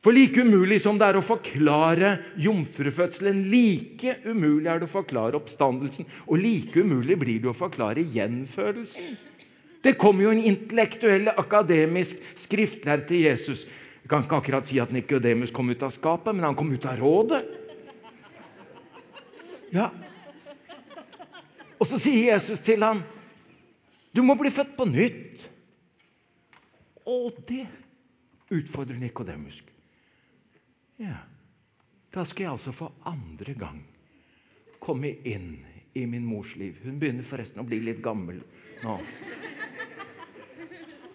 [0.09, 5.37] For like umulig som det er å forklare jomfrufødselen, like umulig er det å forklare
[5.37, 9.19] oppstandelsen, og like umulig blir det å forklare gjenfødelsen.
[9.85, 13.67] Det kom jo en intellektuell, akademisk skriftlærer til Jesus.
[14.01, 16.89] Jeg kan ikke akkurat si at Nikodemus kom ut av skapet, men han kom ut
[16.89, 17.45] av rådet.
[19.77, 19.93] Ja.
[21.77, 23.05] Og så sier Jesus til ham,
[24.17, 25.51] 'Du må bli født på nytt.'
[27.05, 27.67] Og det
[28.49, 29.61] utfordrer Nikodemus.
[30.99, 31.15] Ja,
[32.11, 33.83] da skal jeg altså for andre gang
[34.83, 35.53] komme inn
[35.95, 36.81] i min mors liv.
[36.83, 38.41] Hun begynner forresten å bli litt gammel
[38.83, 38.95] nå.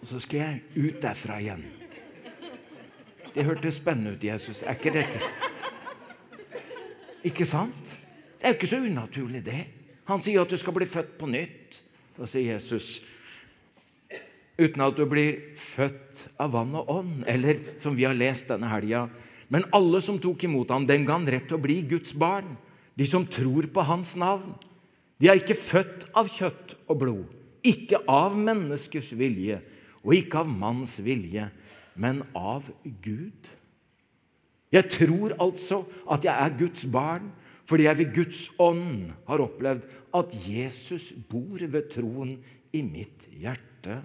[0.00, 1.66] Og så skal jeg ut derfra igjen.
[3.34, 4.62] Det hørtes spennende ut, Jesus.
[4.62, 5.20] Er ikke dette
[7.24, 7.94] Ikke sant?
[8.38, 9.62] Det er jo ikke så unaturlig, det.
[10.08, 11.80] Han sier at du skal bli født på nytt.
[12.16, 12.98] Da sier Jesus
[14.54, 17.24] uten at du blir født av vann og ånd.
[17.26, 19.08] Eller som vi har lest denne helga
[19.54, 22.56] Men alle som tok imot ham, den ga han rett til å bli Guds barn.
[22.98, 24.56] De som tror på hans navn.
[25.22, 29.60] De er ikke født av kjøtt og blod, ikke av menneskers vilje
[30.02, 31.46] og ikke av manns vilje,
[31.94, 33.46] men av Gud.
[34.74, 37.30] Jeg tror altså at jeg er Guds barn
[37.64, 39.86] fordi jeg ved Guds ånd har opplevd
[40.18, 42.34] at Jesus bor ved troen
[42.74, 44.02] i mitt hjerte.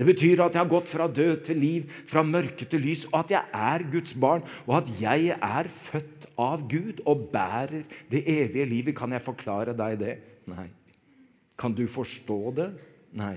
[0.00, 3.18] Det betyr at jeg har gått fra død til liv, fra mørke til lys, og
[3.18, 8.22] at jeg er Guds barn, og at jeg er født av Gud og bærer det
[8.24, 8.96] evige livet.
[8.96, 10.14] Kan jeg forklare deg det?
[10.48, 10.70] Nei.
[11.60, 12.70] Kan du forstå det?
[13.20, 13.34] Nei.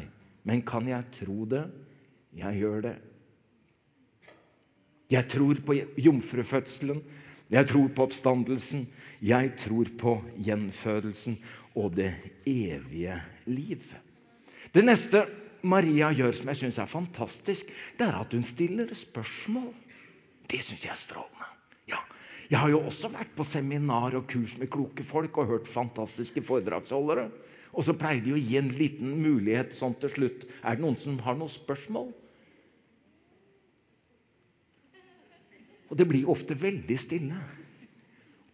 [0.48, 1.66] Men kan jeg tro det?
[2.40, 2.96] Jeg gjør det.
[5.12, 7.04] Jeg tror på jomfrufødselen.
[7.52, 8.88] Jeg tror på oppstandelsen.
[9.20, 11.36] Jeg tror på gjenfødelsen
[11.76, 12.14] og det
[12.48, 13.20] evige
[13.52, 13.84] liv.
[14.72, 15.28] Det neste
[15.64, 19.72] Maria gjør som jeg syns er fantastisk, det er at hun stiller spørsmål.
[20.52, 21.48] Det syns jeg er strålende.
[21.88, 22.02] Ja,
[22.52, 26.44] jeg har jo også vært på seminar og kurs med kloke folk og hørt fantastiske
[26.44, 27.30] foredragsholdere.
[27.74, 30.46] Og så pleier de å gi en liten mulighet sånn til slutt.
[30.62, 32.12] Er det noen som har noen spørsmål?
[35.90, 37.40] Og det blir ofte veldig stille.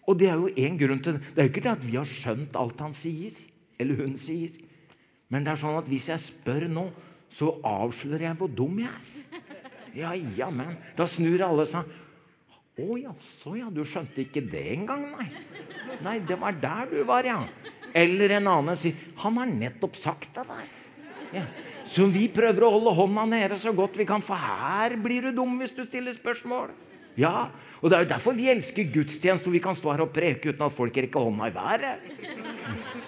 [0.09, 1.33] Og det er jo en grunn til det.
[1.33, 3.35] Det er jo ikke det at vi har skjønt alt han sier,
[3.79, 4.55] eller hun sier.
[5.29, 6.89] Men det er sånn at hvis jeg spør nå,
[7.29, 9.17] så avslører jeg hvor dum jeg er.
[9.97, 10.75] Ja, ja, men.
[10.97, 11.87] Da snur alle seg.
[12.79, 13.69] Å jaså, ja.
[13.73, 15.27] Du skjønte ikke det engang, nei.
[16.05, 17.41] Nei, det var der du var, ja.
[17.97, 20.69] Eller en annen sier Han har nettopp sagt det der.
[21.33, 21.45] Ja.
[21.89, 25.41] Så vi prøver å holde hånda nede så godt vi kan, for her blir du
[25.41, 26.71] dum hvis du stiller spørsmål.
[27.19, 27.49] Ja,
[27.81, 30.53] og Det er jo derfor vi elsker gudstjeneste, hvor vi kan stå her og preke
[30.53, 32.98] uten at folk rekker hånda i været.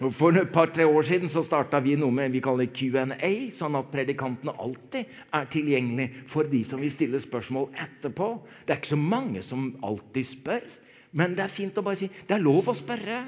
[0.00, 3.90] For et par-tre år siden så starta vi noe med vi kaller Q&A, sånn at
[3.92, 8.32] predikantene alltid er tilgjengelig for de som vil stille spørsmål etterpå.
[8.64, 10.66] Det er ikke så mange som alltid spør,
[11.12, 13.22] men det er fint å bare si det er lov å spørre.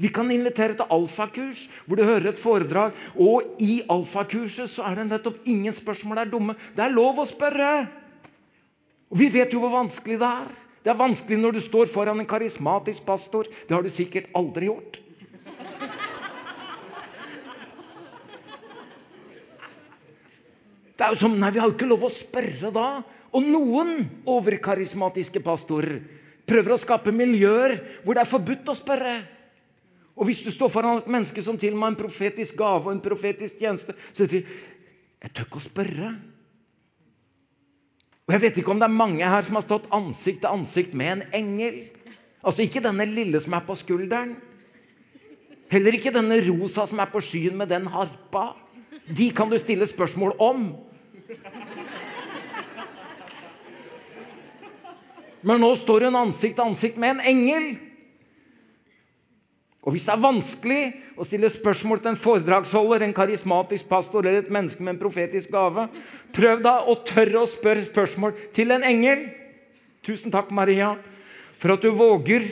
[0.00, 2.96] Vi kan invitere til alfakurs, hvor du hører et foredrag.
[3.20, 6.56] Og i alfakurset så er det nettopp ingen spørsmål er dumme.
[6.76, 7.72] Det er lov å spørre!
[9.10, 10.50] Og Vi vet jo hvor vanskelig det er.
[10.80, 13.48] Det er vanskelig når du står foran en karismatisk pastor.
[13.68, 15.00] Det har du sikkert aldri gjort.
[21.00, 22.88] Det er jo som, nei, Vi har jo ikke lov å spørre da.
[23.32, 26.02] Og noen overkarismatiske pastorer
[26.44, 29.14] prøver å skape miljøer hvor det er forbudt å spørre.
[30.12, 32.84] Og Hvis du står foran et menneske som til og med har en profetisk gave
[32.84, 34.52] og en profetisk tjeneste, så sier du
[35.20, 36.10] jeg tør ikke å spørre.
[38.28, 40.92] Og Jeg vet ikke om det er mange her som har stått ansikt til ansikt
[40.92, 41.80] med en engel.
[42.44, 44.36] Altså Ikke denne lille som er på skulderen.
[45.72, 48.50] Heller ikke denne rosa som er på skyen med den harpa.
[49.06, 50.64] De kan du stille spørsmål om.
[55.40, 57.70] Men nå står hun ansikt til ansikt med en engel.
[59.80, 60.80] Og Hvis det er vanskelig
[61.16, 65.54] å stille spørsmål til en foredragsholder, en karismatisk pastor eller et menneske med en profetisk
[65.54, 65.86] gave,
[66.36, 69.24] prøv da å tørre å spørre spørsmål til en engel.
[70.04, 70.92] Tusen takk, Maria,
[71.60, 72.44] for at du våger.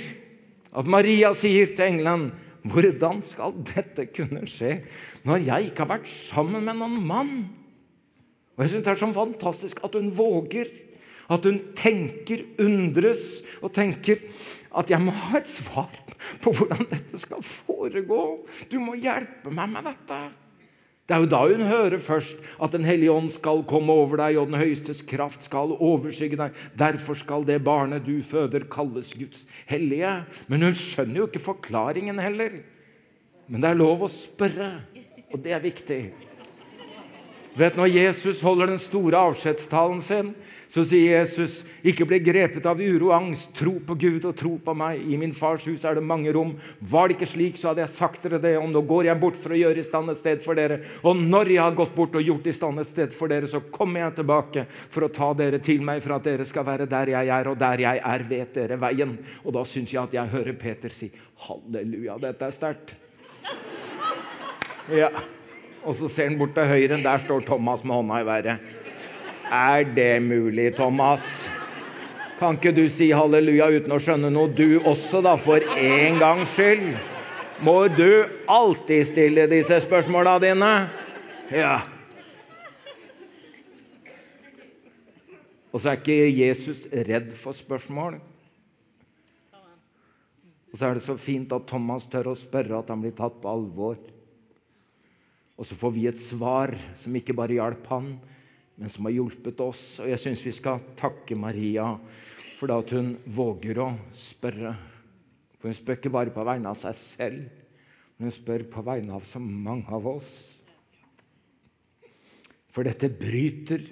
[0.72, 2.32] At Maria sier til engelen,
[2.64, 4.82] 'Hvordan skal dette kunne skje
[5.24, 7.57] når jeg ikke har vært sammen med noen mann?'
[8.58, 10.66] Og Jeg synes Det er så fantastisk at hun våger.
[11.30, 14.16] At hun tenker, undres og tenker
[14.78, 15.92] at jeg må ha et svar
[16.42, 18.48] på hvordan dette skal foregå.
[18.72, 20.18] Du må hjelpe meg med dette.
[21.08, 24.36] Det er jo da hun hører først at Den hellige ånd skal komme over deg,
[24.36, 26.56] og den høyestes kraft skal overskygge deg.
[26.76, 30.10] Derfor skal det barnet du føder, kalles Guds hellige.
[30.48, 32.60] Men hun skjønner jo ikke forklaringen heller.
[33.48, 34.72] Men det er lov å spørre,
[35.32, 36.02] og det er viktig.
[37.58, 40.30] Vet Når Jesus holder den store avskjedstalen sin,
[40.70, 43.50] så sier Jesus ikke bli grepet av uro og angst.
[43.56, 45.00] Tro på Gud og tro på meg.
[45.02, 46.52] I min fars hus er det mange rom.
[46.78, 48.54] Var det ikke slik, så hadde jeg sagt dere det.
[48.60, 50.80] Og nå går jeg bort for å gjøre i stand et sted for dere.
[51.02, 53.62] Og når jeg har gått bort og gjort i stand et sted for dere, så
[53.74, 57.14] kommer jeg tilbake for å ta dere til meg, for at dere skal være der
[57.16, 59.16] jeg er, og der jeg er, vet dere veien.
[59.42, 61.10] Og da syns jeg at jeg hører Peter si
[61.48, 62.94] halleluja, dette er sterkt.
[64.94, 65.10] Ja.
[65.84, 66.98] Og så ser han bort til høyre.
[67.02, 68.72] Der står Thomas med hånda i været.
[69.52, 71.24] Er det mulig, Thomas?
[72.38, 76.52] Kan ikke du si halleluja uten å skjønne noe, du også, da, for en gangs
[76.54, 76.92] skyld?
[77.66, 80.72] Må du alltid stille disse spørsmåla dine?
[81.50, 81.80] Ja.
[85.72, 88.20] Og så er ikke Jesus redd for spørsmål.
[90.68, 93.40] Og så er det så fint at Thomas tør å spørre at han blir tatt
[93.42, 93.98] på alvor.
[95.58, 98.12] Og så får vi et svar som ikke bare hjalp han,
[98.78, 99.82] men som har hjulpet oss.
[100.04, 101.90] Og jeg syns vi skal takke Maria
[102.60, 104.76] for at hun våger å spørre.
[105.58, 107.66] For hun spør ikke bare på vegne av seg selv,
[108.16, 110.30] men hun spør på vegne av så mange av oss.
[112.70, 113.82] For dette bryter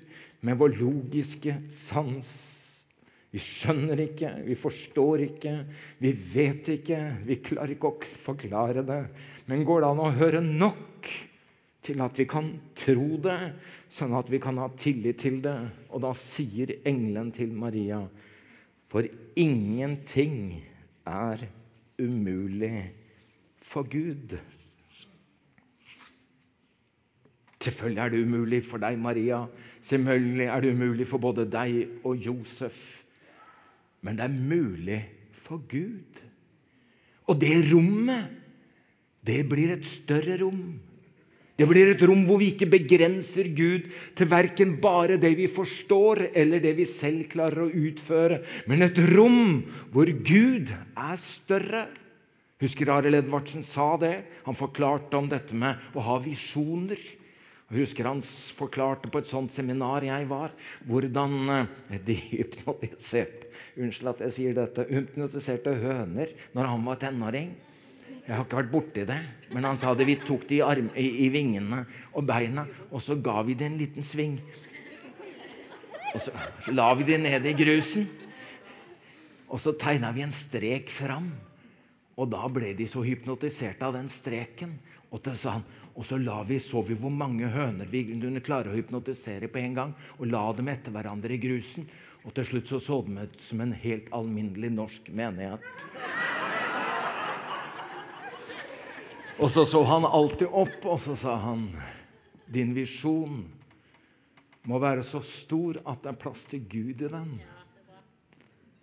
[0.47, 2.29] med vår logiske sans.
[3.35, 5.55] Vi skjønner ikke, vi forstår ikke,
[5.99, 9.03] vi vet ikke, vi klarer ikke å forklare det.
[9.51, 11.11] Men går det an å høre nok
[11.87, 13.39] til at vi kan tro det,
[13.93, 15.57] sånn at vi kan ha tillit til det.
[15.95, 18.03] Og da sier engelen til Maria,
[18.91, 19.07] for
[19.39, 20.61] ingenting
[21.07, 21.47] er
[21.99, 22.85] umulig
[23.63, 24.37] for Gud.
[27.67, 29.41] Selvfølgelig er det umulig for deg, Maria.
[29.83, 32.79] Selvfølgelig er det umulig for både deg og Josef.
[34.07, 35.01] Men det er mulig
[35.35, 36.21] for Gud.
[37.27, 38.29] Og det rommet,
[39.27, 40.77] det blir et større rom.
[41.57, 46.27] Det blir et rom hvor vi ikke begrenser Gud til verken bare det vi forstår,
[46.37, 49.63] eller det vi selv klarer å utføre, men et rom
[49.95, 51.87] hvor Gud er større.
[52.61, 54.19] Husker Arild Edvardsen sa det?
[54.47, 57.01] Han forklarte om dette med å ha visjoner.
[57.73, 58.21] Husker han
[58.57, 60.53] forklarte på et sånt seminar jeg var,
[60.87, 63.49] hvordan eh, de hypnotiserte
[63.81, 64.85] Unnskyld at jeg sier dette.
[64.87, 67.51] Hypnotiserte høner når han var tenåring.
[68.27, 69.19] Jeg har ikke vært borti det.
[69.55, 70.09] Men han sa det.
[70.09, 73.69] Vi tok det i, arm, i, i vingene og beina, og så ga vi det
[73.69, 74.41] en liten sving.
[76.13, 76.33] Og så,
[76.65, 78.09] så la vi det ned i grusen.
[79.47, 81.31] Og så tegna vi en strek fram.
[82.17, 84.75] Og da ble de så hypnotiserte av den streken.
[85.15, 85.63] Og, han,
[85.95, 89.77] og så vi, så vi hvor mange høner vi kunne klare å hypnotisere på en
[89.77, 89.95] gang.
[90.19, 91.87] Og la dem etter hverandre i grusen.
[92.27, 95.63] Og til slutt så, så de ut som en helt alminnelig norsk menighet.
[99.37, 101.69] Og så så han alltid opp, og så sa han
[102.49, 103.43] Din visjon
[104.67, 107.35] må være så stor at det er plass til Gud i den.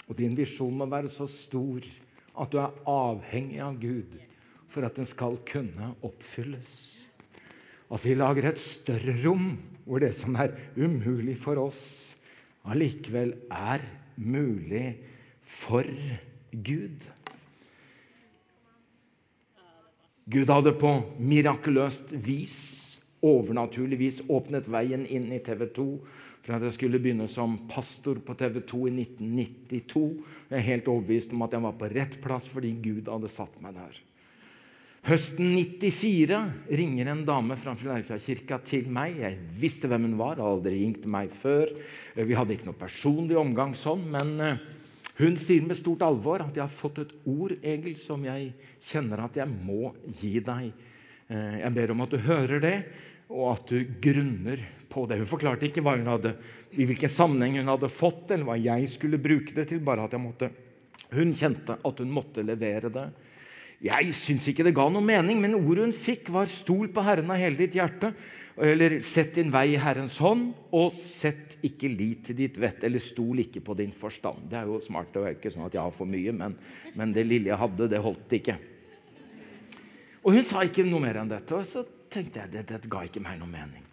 [0.08, 1.84] Og din visjon må være så stor
[2.34, 4.18] at du er avhengig av Gud
[4.72, 6.82] for at den skal kunne oppfylles.
[7.94, 12.14] At vi lager et større rom hvor det som er umulig for oss,
[12.64, 13.84] allikevel er
[14.16, 14.96] mulig
[15.44, 15.88] for
[16.54, 17.10] Gud.
[20.26, 22.56] Gud hadde på mirakuløst vis,
[23.24, 25.88] overnaturlig vis, åpnet veien inn i TV 2
[26.44, 30.08] for at jeg skulle begynne som pastor på TV 2 i 1992.
[30.50, 33.56] Jeg er helt overbevist om at jeg var på rett plass fordi Gud hadde satt
[33.64, 34.02] meg der.
[35.04, 36.38] Høsten 94
[36.80, 39.18] ringer en dame fra Filadelfia-kirka til meg.
[39.20, 41.72] Jeg visste hvem hun var, hadde aldri ringt meg før.
[42.16, 44.64] Vi hadde ikke noe personlig omgang sånn, men eh,
[45.20, 49.24] hun sier med stort alvor at 'jeg har fått et ord, Egil, som jeg kjenner
[49.24, 50.72] at jeg må gi deg'.
[51.30, 52.86] Eh, jeg ber om at du hører det,
[53.30, 55.18] og at du grunner på det.
[55.18, 56.36] Hun forklarte ikke hun hadde,
[56.78, 59.80] i hvilken sammenheng hun hadde fått eller hva jeg skulle bruke det til.
[59.80, 60.52] bare at jeg måtte.
[61.12, 63.08] Hun kjente at hun måtte levere det.
[63.84, 67.32] Jeg syns ikke det ga noe mening, men ordet hun fikk, var 'stol på Herren
[67.32, 68.14] av hele ditt hjerte'.
[68.56, 73.00] Eller 'sett din vei i Herrens hånd', og 'sett ikke lit til ditt vett', eller
[73.00, 74.48] 'stol ikke på din forstand'.
[74.48, 75.12] Det er jo smart.
[75.12, 76.56] Det er ikke sånn at jeg har for mye, men,
[76.96, 78.58] men det lille jeg hadde, det holdt ikke.
[80.24, 83.04] Og hun sa ikke noe mer enn dette, og så tenkte jeg det, dette ga
[83.04, 83.84] ikke meg noe mening.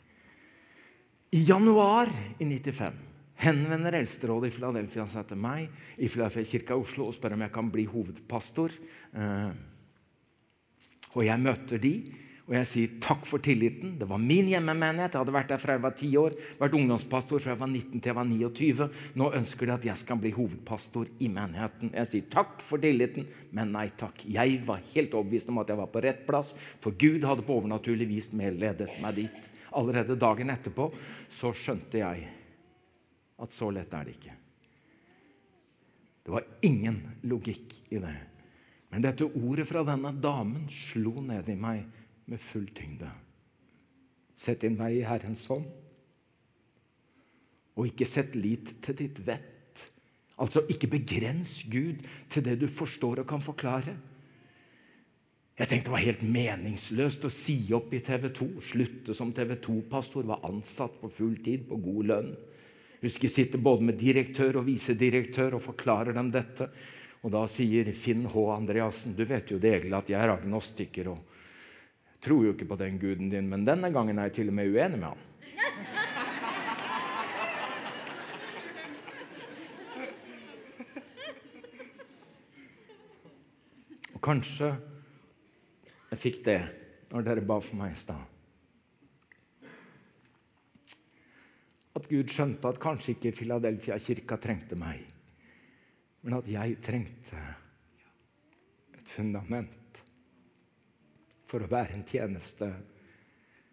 [1.32, 2.06] I januar
[2.38, 2.94] i 95
[3.40, 7.44] henvender Eldsterådet i Filadelfia seg til meg i Filadelfia kirka i Oslo og spør om
[7.46, 8.74] jeg kan bli hovedpastor.
[9.14, 9.50] Eh,
[11.14, 11.94] og jeg møter de,
[12.50, 13.92] Og jeg sier takk for tilliten.
[13.94, 15.14] Det var min hjemmemenighet.
[15.14, 16.34] Jeg hadde vært der fra jeg var 10 år.
[16.58, 18.88] Vært ungdomspastor fra jeg var 19 til jeg var 29.
[19.22, 21.92] Nå ønsker de at jeg skal bli hovedpastor i menigheten.
[21.94, 24.24] Jeg sier takk for tilliten, men nei takk.
[24.26, 26.50] Jeg var helt overbevist om at jeg var på rett plass,
[26.82, 29.46] for Gud hadde på overnaturlig vis medledet meg dit.
[29.78, 30.88] Allerede dagen etterpå
[31.30, 32.26] så skjønte jeg
[33.40, 34.34] at så lett er det ikke.
[36.26, 36.98] Det var ingen
[37.30, 38.16] logikk i det.
[38.90, 41.84] Men dette ordet fra denne damen slo ned i meg
[42.30, 43.10] med full tyngde.
[44.34, 45.68] Sett din vei i Herrens hånd,
[47.78, 49.84] og ikke sett lit til ditt vett.
[50.40, 53.94] Altså ikke begrens Gud til det du forstår og kan forklare.
[55.60, 58.46] Jeg tenkte det var helt meningsløst å si opp i TV 2.
[58.64, 62.30] Slutte som TV 2-pastor, var ansatt på full tid på god lønn.
[63.02, 66.70] Husker jeg sitter både med direktør og visedirektør og forklarer dem dette.
[67.20, 68.44] Og da sier Finn H.
[68.54, 71.18] Andreassen du vet jo det egentlig at jeg er agnostiker og
[72.20, 74.72] tror jo ikke på den guden din, men denne gangen er jeg til og med
[74.72, 75.26] uenig med han.
[84.16, 84.74] Og kanskje
[86.10, 86.60] jeg fikk det
[87.10, 88.20] når dere ba for meg i stad.
[91.96, 95.00] At Gud skjønte at kanskje ikke Filadelfia-kirka trengte meg,
[96.20, 97.42] men at jeg trengte
[98.96, 100.00] et fundament
[101.50, 102.68] for å være en tjeneste.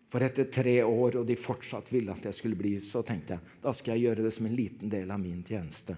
[0.08, 3.58] For etter tre år, og de fortsatt ville at jeg skulle bli, så tenkte jeg
[3.64, 5.98] da skal jeg gjøre det som en liten del av min tjeneste.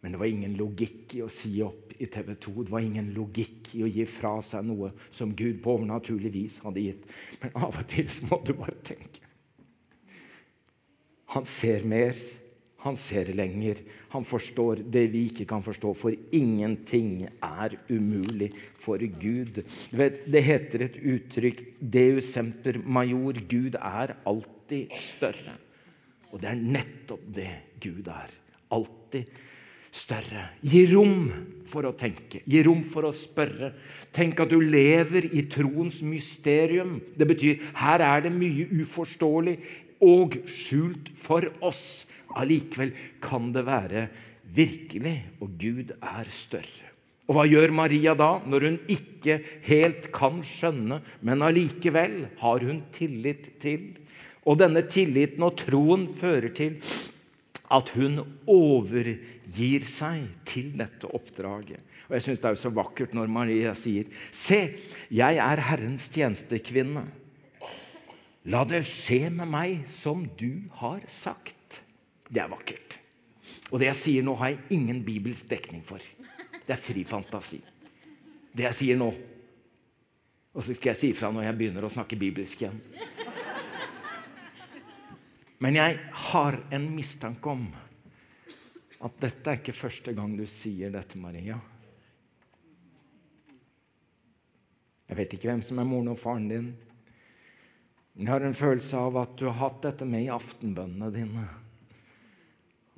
[0.00, 2.54] Men det var ingen logikk i å si opp i TV 2.
[2.64, 6.60] Det var ingen logikk i å gi fra seg noe som Gud på overnaturlig vis
[6.64, 7.10] hadde gitt.
[7.42, 9.26] Men av og til så må du bare tenke.
[11.34, 12.16] Han ser mer
[12.80, 13.82] han ser lenger.
[14.14, 18.50] Han forstår det vi ikke kan forstå, for ingenting er umulig
[18.80, 19.62] for Gud.
[19.92, 23.40] Det heter et uttrykk 'Deus semper major'.
[23.48, 25.56] Gud er alltid større.
[26.32, 27.50] Og det er nettopp det
[27.80, 28.30] Gud er.
[28.70, 29.24] Alltid
[29.90, 30.46] større.
[30.62, 31.30] Gi rom
[31.70, 33.72] for å tenke, gi rom for å spørre.
[34.14, 37.00] Tenk at du lever i troens mysterium.
[37.16, 39.58] Det betyr her er det mye uforståelig
[40.00, 42.06] og skjult for oss.
[42.38, 44.06] Allikevel kan det være
[44.54, 46.90] virkelig, og Gud er større.
[47.30, 52.82] Og hva gjør Maria da, når hun ikke helt kan skjønne, men allikevel har hun
[52.94, 53.92] tillit til?
[54.50, 56.80] Og denne tilliten og troen fører til
[57.70, 58.18] at hun
[58.50, 61.78] overgir seg til dette oppdraget.
[62.08, 64.74] Og Jeg syns det er så vakkert når Maria sier, 'Se,
[65.10, 67.06] jeg er Herrens tjenestekvinne.'
[68.50, 71.59] La det skje med meg som du har sagt.
[72.30, 72.98] Det er vakkert.
[73.70, 76.02] Og det jeg sier nå, har jeg ingen bibelsk dekning for.
[76.62, 77.58] Det er fri fantasi.
[78.54, 79.10] Det jeg sier nå.
[80.50, 82.80] Og så skal jeg si ifra når jeg begynner å snakke bibelsk igjen.
[85.60, 85.98] Men jeg
[86.30, 87.66] har en mistanke om
[89.00, 91.58] at dette er ikke første gang du sier dette, Maria.
[95.10, 96.70] Jeg vet ikke hvem som er moren og faren din.
[98.14, 101.48] Men jeg har en følelse av at du har hatt dette med i aftenbønnene dine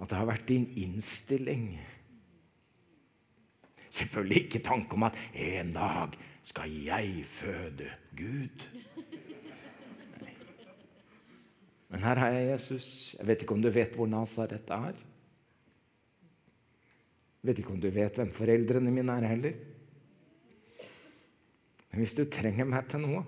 [0.03, 1.67] at det har vært din innstilling.
[3.93, 8.65] Selvfølgelig ikke tanke om at en dag skal jeg føde Gud.
[11.93, 12.89] Men her har jeg Jesus.
[13.19, 14.97] Jeg vet ikke om du vet hvor Nasaret er.
[17.43, 19.55] Jeg vet ikke om du vet hvem foreldrene mine er heller.
[21.91, 23.23] Men hvis du trenger meg til noe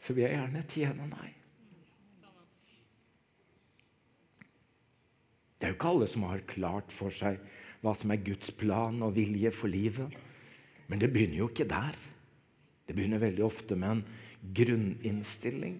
[0.00, 1.39] Så vil jeg gjerne tjene deg.
[5.60, 7.36] Det er jo ikke alle som har klart for seg
[7.84, 10.08] hva som er Guds plan og vilje for livet.
[10.88, 11.96] Men det begynner jo ikke der.
[12.88, 14.04] Det begynner veldig ofte med en
[14.56, 15.76] grunninnstilling,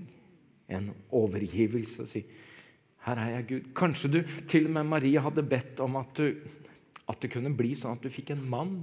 [0.68, 2.06] en overgivelse.
[2.06, 2.24] Si
[3.00, 3.72] 'Her er jeg, Gud'.
[3.74, 6.36] Kanskje du til og med Marie hadde bedt om at, du,
[7.08, 8.74] at det kunne bli sånn at du fikk en mann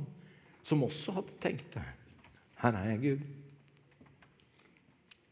[0.63, 1.85] som også hadde tenkt det.
[2.57, 3.27] 'Her er jeg, Gud'.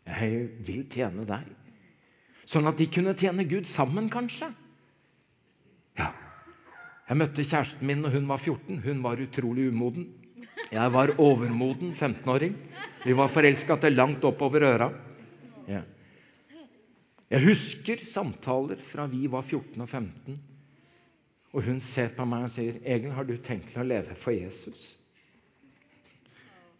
[0.05, 1.49] Jeg vil tjene deg.
[2.45, 4.51] Sånn at de kunne tjene Gud sammen, kanskje.
[7.05, 8.79] Jeg møtte kjæresten min når hun var 14.
[8.81, 10.07] Hun var utrolig umoden.
[10.71, 12.55] Jeg var overmoden 15-åring.
[13.05, 14.89] Vi var forelska til langt oppover øra.
[15.69, 15.83] Ja.
[17.29, 20.39] Jeg husker samtaler fra vi var 14 og 15.
[21.53, 24.97] Og hun ser på meg og sier, 'Egil, har du tenkt å leve for Jesus?'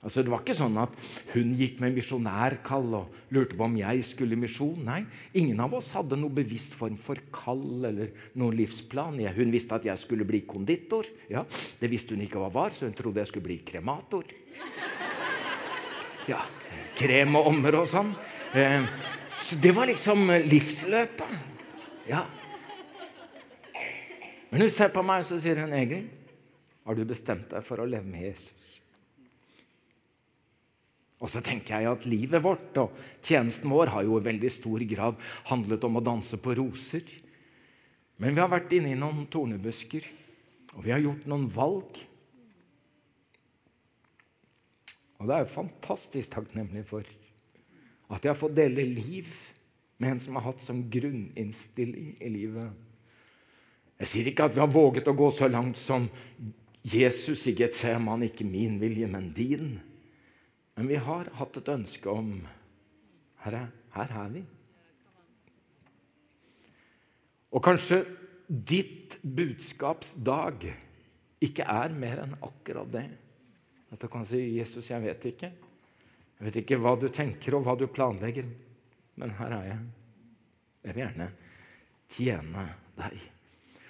[0.06, 0.94] Altså, Det var ikke sånn at
[1.34, 4.84] hun gikk med misjonærkall og lurte på om jeg skulle i misjon.
[4.86, 5.00] Nei,
[5.34, 9.18] ingen av oss hadde noen bevisst form for kall eller noen livsplan.
[9.34, 11.10] Hun visste at jeg skulle bli konditor.
[11.32, 11.42] Ja,
[11.82, 14.30] Det visste hun ikke hva var, så hun trodde jeg skulle bli kremator.
[16.30, 16.46] Ja,
[16.96, 18.14] Krem og ommer og sånn.
[18.56, 18.86] Eh,
[19.36, 21.34] så det var liksom livsløpet.
[22.08, 22.24] Ja.
[24.50, 26.06] Men hun ser på meg og så sier hun, Egil,
[26.86, 28.76] har du bestemt deg for å leve med Jesus?
[31.24, 34.84] Og så tenker jeg at livet vårt og tjenesten vår har jo i veldig stor
[34.90, 37.06] grad handlet om å danse på roser.
[38.20, 40.06] Men vi har vært inne i noen tornebusker,
[40.76, 42.02] og vi har gjort noen valg.
[45.20, 47.08] Og det er jeg fantastisk takknemlig for.
[48.12, 49.32] At jeg har fått dele liv
[49.98, 52.70] med en som har hatt som grunninnstilling i livet.
[54.04, 56.10] Jeg sier ikke at vi har våget å gå så langt som
[56.86, 59.78] Jesus i Getseman, ikke min vilje, men din.
[60.76, 62.32] Men vi har hatt et ønske om
[63.46, 64.42] Herre, her er vi.
[67.56, 68.02] Og kanskje
[68.48, 70.66] ditt budskapsdag
[71.46, 73.06] ikke er mer enn akkurat det.
[73.94, 75.54] At du kan si 'Jesus, jeg vet ikke'.
[76.36, 78.44] Jeg vet ikke hva du tenker og hva du planlegger,
[79.16, 79.80] men her er jeg.
[80.84, 81.30] Jeg vil gjerne
[82.12, 82.66] tjene
[82.98, 83.35] deg.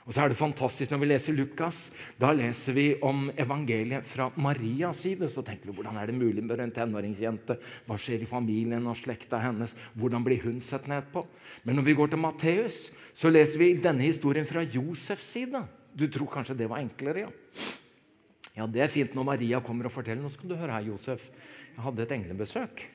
[0.05, 1.79] Og så er det fantastisk Når vi leser Lukas,
[2.21, 5.29] da leser vi om evangeliet fra Marias side.
[5.33, 7.57] Så tenker vi hvordan er det mulig med en tenåringsjente?
[7.87, 9.73] Hva skjer i familien og slekta hennes?
[9.97, 11.25] Hvordan blir hun sett ned på?
[11.65, 12.83] Men når vi går til Matteus,
[13.17, 15.63] så leser vi denne historien fra Josefs side.
[15.95, 17.33] Du tror kanskje det var enklere, ja?
[18.55, 20.21] Ja, Det er fint når Maria kommer og forteller.
[20.23, 21.25] Nå skal du høre her, Josef.
[21.75, 22.85] Jeg hadde et englebesøk.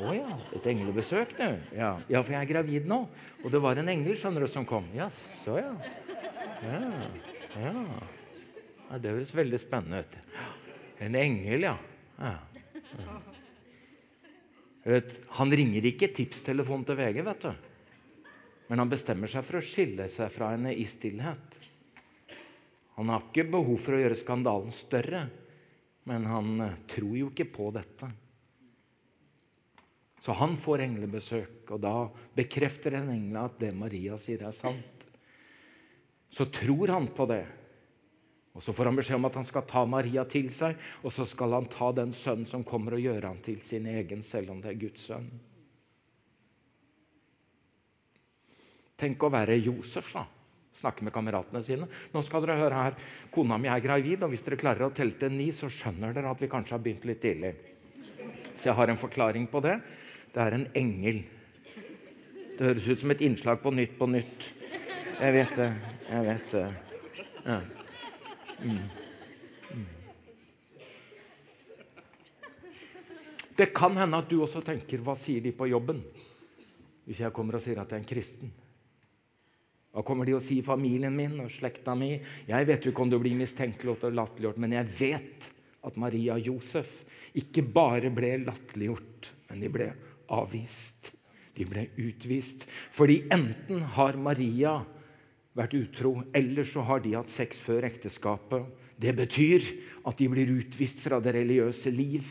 [0.00, 1.46] Å ja, et englebesøk, du.
[1.76, 1.90] Ja.
[2.08, 3.02] ja, for jeg er gravid nå.
[3.44, 4.86] Og det var en engel skjønner du, som kom.
[4.96, 5.74] Jaså, ja.
[6.64, 6.80] Ja,
[7.60, 7.74] ja.
[7.74, 9.00] ja.
[9.00, 10.16] Det høres veldig spennende ut.
[11.04, 11.74] En engel, ja.
[12.20, 12.32] ja.
[12.96, 13.18] ja.
[14.88, 17.52] Vet, han ringer ikke tipstelefonen til VG, vet du.
[18.70, 21.60] Men han bestemmer seg for å skille seg fra henne i stillhet.
[22.96, 25.24] Han har ikke behov for å gjøre skandalen større,
[26.08, 28.08] men han eh, tror jo ikke på dette.
[30.20, 31.94] Så han får englebesøk, og da
[32.36, 35.06] bekrefter en engel at det Maria sier, er sant.
[36.30, 37.44] Så tror han på det.
[38.52, 41.24] Og Så får han beskjed om at han skal ta Maria til seg, og så
[41.28, 44.60] skal han ta den sønnen som kommer, og gjøre han til sin egen, selv om
[44.60, 45.30] det er Guds sønn.
[49.00, 50.26] Tenk å være Josef, da.
[50.76, 51.88] Snakke med kameratene sine.
[52.12, 52.98] Nå skal dere høre her,
[53.32, 56.30] Kona mi er gravid, og hvis dere klarer å telle til ni, så skjønner dere
[56.30, 57.54] at vi kanskje har begynt litt tidlig.
[58.54, 59.78] Så jeg har en forklaring på det.
[60.30, 61.22] Det er en engel.
[62.58, 64.48] Det høres ut som et innslag på Nytt på Nytt.
[65.20, 65.68] Jeg vet det.
[66.10, 66.64] Jeg vet det.
[67.44, 67.60] Ja.
[68.60, 68.78] Mm.
[69.74, 69.86] Mm.
[73.56, 76.04] Det kan hende at du også tenker 'hva sier de på jobben?'
[77.10, 78.52] hvis jeg kommer og sier at jeg er en kristen.
[79.90, 82.20] Hva kommer de å si i familien min og slekta mi?
[82.46, 85.48] Jeg vet jo ikke om du blir mistenkeliggjort og latterliggjort, men jeg vet
[85.82, 86.92] at Maria og Josef
[87.34, 89.88] ikke bare ble latterliggjort, men de ble
[90.30, 91.12] avvist.
[91.56, 92.66] De ble utvist.
[92.94, 94.78] Fordi enten har Maria
[95.58, 98.68] vært utro, eller så har de hatt sex før ekteskapet.
[99.00, 99.66] Det betyr
[100.06, 102.26] at de blir utvist fra det religiøse liv.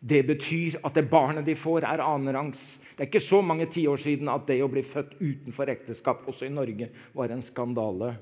[0.00, 2.76] Det betyr at det barnet de får, er annenrangs.
[2.94, 6.46] Det er ikke så mange tiår siden at det å bli født utenfor ekteskap, også
[6.46, 8.14] i Norge, var en skandale.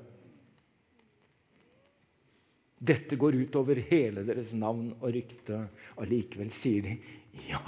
[2.85, 5.61] Dette går ut over hele deres navn og rykte.
[6.01, 6.97] Allikevel sier de
[7.49, 7.61] ja.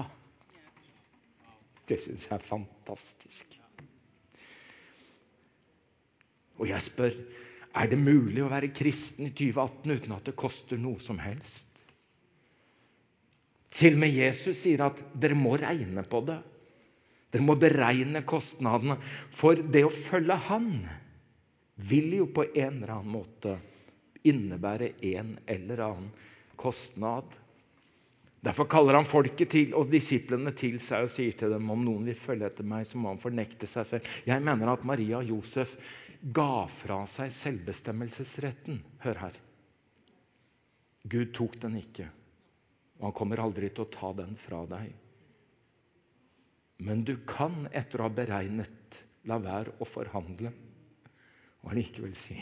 [1.88, 3.58] Det syns jeg er fantastisk.
[6.58, 7.16] Og jeg spør
[7.78, 11.68] er det mulig å være kristen i 2018 uten at det koster noe som helst?
[13.78, 16.40] Til og med Jesus sier at dere må regne på det.
[17.30, 18.98] Dere må beregne kostnadene.
[19.36, 20.72] For det å følge Han
[21.88, 23.58] vil jo på en eller annen måte
[24.26, 26.10] innebære en eller annen
[26.58, 27.30] kostnad.
[28.44, 32.06] Derfor kaller han folket til og disiplene til seg og sier til dem om noen
[32.08, 34.12] vil følge etter meg, så må han fornekte seg selv.
[34.30, 35.74] Jeg mener at Maria og Josef
[36.22, 38.80] ga fra seg selvbestemmelsesretten.
[39.06, 39.42] Hør her.
[41.08, 42.08] Gud tok den ikke,
[43.00, 44.94] og han kommer aldri til å ta den fra deg.
[46.86, 50.52] Men du kan, etter å ha beregnet, la være å forhandle
[51.64, 52.38] og allikevel si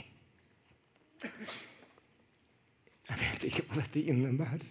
[3.06, 4.66] Jeg vet ikke hva dette innebærer.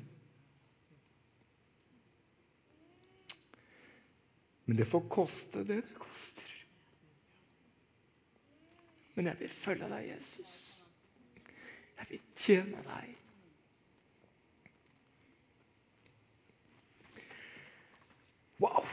[4.64, 6.52] Men det får koste det det koster.
[9.14, 10.54] Men jeg vil følge deg, Jesus.
[11.98, 13.12] Jeg vil tjene deg.
[18.64, 18.88] Wow!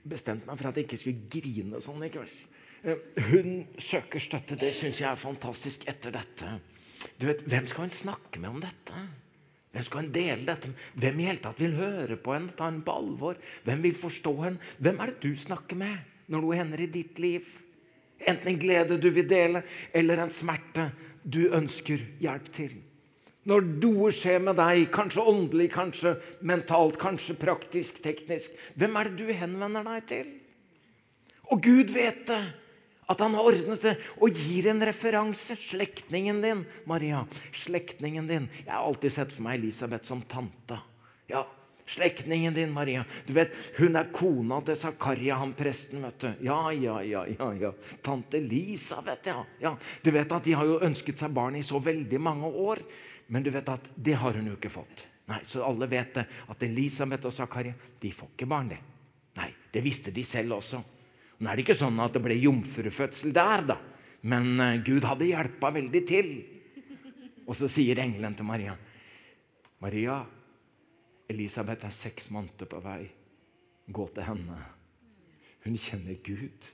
[0.00, 2.32] Bestemte meg for at jeg ikke skulle grine sånn i kveld.
[2.88, 4.56] Eh, hun søker støtte.
[4.56, 6.54] Det syns jeg er fantastisk etter dette.
[7.20, 9.04] Du vet, Hvem skal hun snakke med om dette?
[9.70, 10.84] Hvem skal en dele dette med?
[10.98, 13.38] Hvem i hele tatt vil høre på henne, ta henne på alvor?
[13.66, 14.70] Hvem vil forstå henne?
[14.82, 17.46] Hvem er det du snakker med når noe hender i ditt liv?
[18.20, 19.62] Enten en glede du vil dele,
[19.96, 20.90] eller en smerte
[21.22, 22.74] du ønsker hjelp til.
[23.48, 26.12] Når noe skjer med deg, kanskje åndelig, kanskje
[26.44, 30.34] mentalt, kanskje praktisk, teknisk, hvem er det du henvender deg til?
[31.50, 32.42] Og Gud vet det!
[33.10, 35.56] At han har ordnet det og gir en referanse.
[35.58, 37.24] Slektningen din, Maria.
[37.52, 38.46] Slektningen din.
[38.64, 40.78] Jeg har alltid sett for meg Elisabeth som tante.
[41.30, 41.42] Ja,
[41.90, 43.02] Slektningen din, Maria.
[43.26, 43.50] Du vet,
[43.80, 46.04] Hun er kona til Zakaria, han presten.
[46.06, 46.28] vet du.
[46.46, 47.72] Ja, ja, ja, ja, ja.
[48.02, 49.40] Tante Elisabeth, ja.
[49.58, 49.72] ja.
[50.04, 52.78] Du vet at De har jo ønsket seg barn i så veldig mange år,
[53.26, 55.02] men du vet at det har hun jo ikke fått.
[55.30, 58.68] Nei, Så alle vet det, at Elisabeth og Zakaria de får ikke barn.
[58.70, 58.78] det.
[59.36, 60.78] Nei, Det visste de selv også.
[61.40, 63.78] Nå er det ikke sånn at det ble jomfrufødsel der, da.
[64.28, 66.34] Men uh, Gud hadde hjelpa veldig til.
[67.48, 68.76] Og så sier engelen til Maria
[69.80, 70.18] Maria,
[71.32, 73.06] Elisabeth er seks måneder på vei.
[73.88, 74.58] Gå til henne.
[75.64, 76.68] Hun kjenner Gud.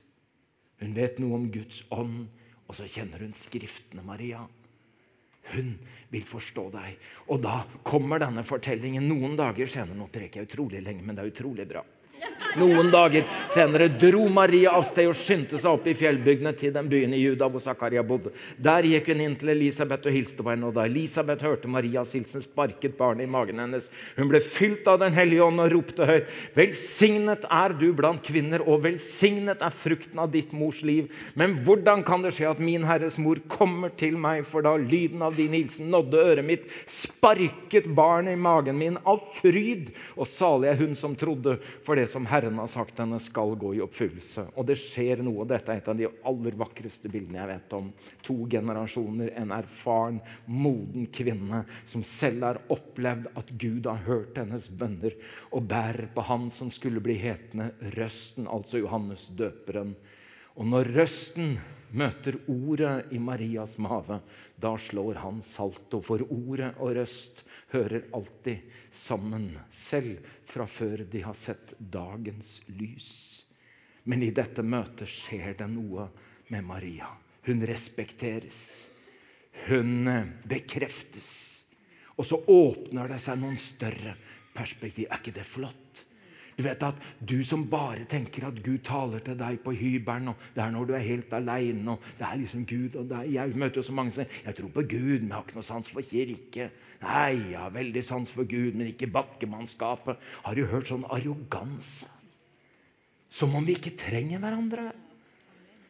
[0.81, 2.27] Hun vet noe om Guds ånd,
[2.67, 4.41] og så kjenner hun Skriftene, Maria.
[5.53, 5.77] Hun
[6.11, 6.97] vil forstå deg.
[7.31, 9.95] Og da kommer denne fortellingen noen dager senere.
[9.95, 11.85] Nå preker jeg utrolig lenge, men det er utrolig bra.
[12.57, 16.87] Noen dager senere dro Maria av sted og skyndte seg opp i fjellbygdene til den
[16.89, 18.31] byen i Juda hvor Zakaria bodde.
[18.57, 20.65] Der gikk hun inn til Elisabeth og hilste på henne.
[20.65, 23.91] og Da Elisabeth hørte Marias hilsen, sparket barnet i magen hennes.
[24.17, 26.31] Hun ble fylt av Den hellige ånd og ropte høyt.
[26.57, 31.13] Velsignet er du blant kvinner, og velsignet er frukten av ditt mors liv.
[31.37, 35.21] Men hvordan kan det skje at min Herres mor kommer til meg, for da lyden
[35.21, 40.71] av din hilsen nådde øret mitt, sparket barnet i magen min av fryd, og salig
[40.71, 44.47] er hun som trodde, for det som Herren har sagt henne, skal gå i oppfyllelse.
[44.57, 45.45] Og det skjer noe.
[45.49, 47.89] Dette er et av de aller vakreste bildene jeg vet om.
[48.27, 54.69] To generasjoner, en erfaren, moden kvinne som selv har opplevd at Gud har hørt hennes
[54.69, 55.15] bønner,
[55.51, 59.95] og bærer på han som skulle bli hetende Røsten, altså Johannes døperen.
[60.57, 61.57] Og når røsten
[61.91, 64.19] møter ordet i Marias mage,
[64.59, 66.01] da slår han salto.
[66.03, 73.11] For ordet og røst hører alltid sammen, selv fra før de har sett dagens lys.
[74.07, 76.07] Men i dette møtet skjer det noe
[76.53, 77.09] med Maria.
[77.47, 78.89] Hun respekteres.
[79.67, 81.31] Hun eh, bekreftes.
[82.17, 84.15] Og så åpner det seg noen større
[84.55, 85.07] perspektiv.
[85.09, 86.06] Er ikke det flott?
[86.57, 90.45] Du vet at du som bare tenker at Gud taler til deg på hybelen, og
[90.55, 93.29] det er når du er helt aleine, og det er liksom Gud og deg.
[93.35, 95.59] Jeg møter jo så mange som sier 'Jeg tror på Gud, men jeg har ikke
[95.59, 96.69] noe sans for kirke'.
[97.01, 100.17] Nei, jeg har veldig sans for Gud, men ikke bakkemannskapet.
[100.43, 102.07] Har du hørt sånn arroganse?
[103.29, 104.93] Som om vi ikke trenger hverandre.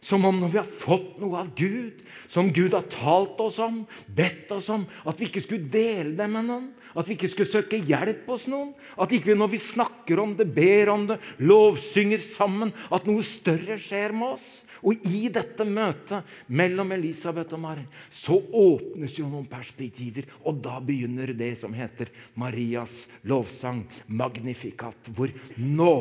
[0.01, 3.79] Som om når vi har fått noe av Gud, som Gud har talt oss om,
[4.13, 6.67] bedt oss om, at vi ikke skulle dele det med noen.
[6.93, 8.75] At vi ikke skulle søke hjelp hos noen.
[8.93, 13.25] At ikke vi når vi snakker om det, ber om det, lovsynger sammen, at noe
[13.25, 14.47] større skjer med oss.
[14.85, 20.29] Og i dette møtet mellom Elisabeth og Mari så åpnes jo noen perspektiver.
[20.45, 25.97] Og da begynner det som heter Marias lovsang, Magnificat, hvor nå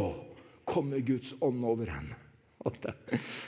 [0.68, 2.25] kommer Guds ånd over henne.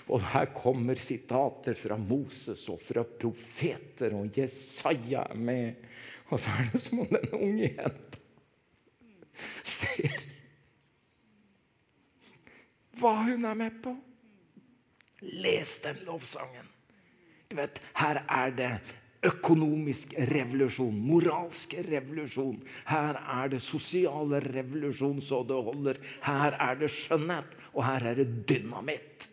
[0.09, 5.91] Og her kommer sitater fra Moses og fra profeter, og Jesaja er med.
[6.29, 8.19] Og så er det som om den unge jenta
[9.65, 10.25] ser
[12.99, 13.93] hva hun er med på.
[15.39, 16.67] Les den lovsangen.
[17.49, 18.73] Du vet, Her er det
[19.27, 22.61] økonomisk revolusjon, moralsk revolusjon.
[22.87, 25.99] Her er det sosial revolusjon så det holder.
[26.27, 29.29] Her er det skjønnhet, og her er det dynamitt.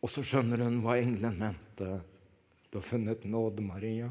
[0.00, 1.92] Og så skjønner hun hva engelen mente.
[2.70, 4.08] Du har funnet nåde, Maria.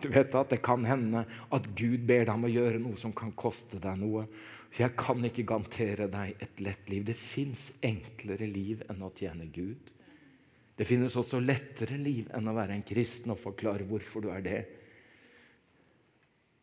[0.00, 3.12] Du vet at det kan hende at Gud ber deg om å gjøre noe som
[3.12, 4.24] kan koste deg noe.
[4.72, 7.04] Jeg kan ikke garantere deg et lett liv.
[7.10, 9.90] Det fins enklere liv enn å tjene Gud.
[10.80, 14.40] Det finnes også lettere liv enn å være en kristen og forklare hvorfor du er
[14.40, 14.60] det.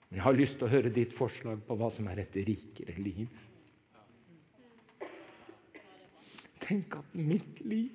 [0.07, 2.95] Men jeg har lyst til å høre ditt forslag på hva som er et rikere
[2.97, 3.27] liv.
[6.65, 7.93] Tenk at mitt liv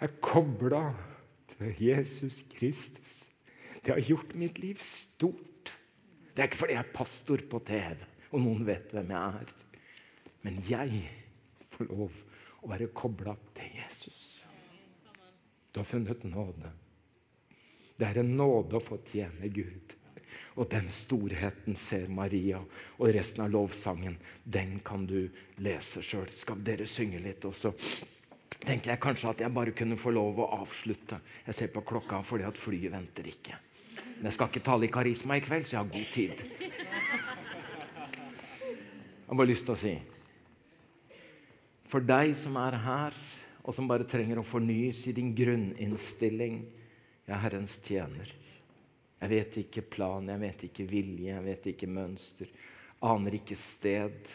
[0.00, 0.80] er kobla
[1.52, 3.26] til Jesus Kristus.
[3.84, 5.76] Det har gjort mitt liv stort.
[6.32, 9.56] Det er ikke fordi jeg er pastor på TV og noen vet hvem jeg er.
[10.48, 11.08] Men jeg
[11.76, 12.22] får lov
[12.62, 14.44] å være kobla til Jesus.
[15.72, 16.70] Du har funnet nåde.
[17.96, 19.96] Det er en nåde å få tjene Gud.
[20.56, 22.60] Og den storheten ser Maria.
[22.98, 25.28] Og resten av lovsangen, den kan du
[25.64, 26.28] lese sjøl.
[26.32, 27.74] Skal dere synge litt også?
[28.62, 31.18] tenker jeg kanskje at jeg bare kunne få lov å avslutte.
[31.48, 33.58] Jeg ser på klokka fordi at flyet venter ikke.
[34.18, 36.44] Men jeg skal ikke tale i karisma i kveld, så jeg har god tid.
[39.22, 39.94] Jeg har bare lyst til å si
[41.92, 43.16] For deg som er her,
[43.62, 46.62] og som bare trenger å fornyes i din grunninnstilling
[47.22, 48.30] Jeg er Herrens tjener.
[49.20, 52.48] Jeg vet ikke plan, jeg vet ikke vilje, jeg vet ikke mønster.
[53.06, 54.32] Aner ikke sted.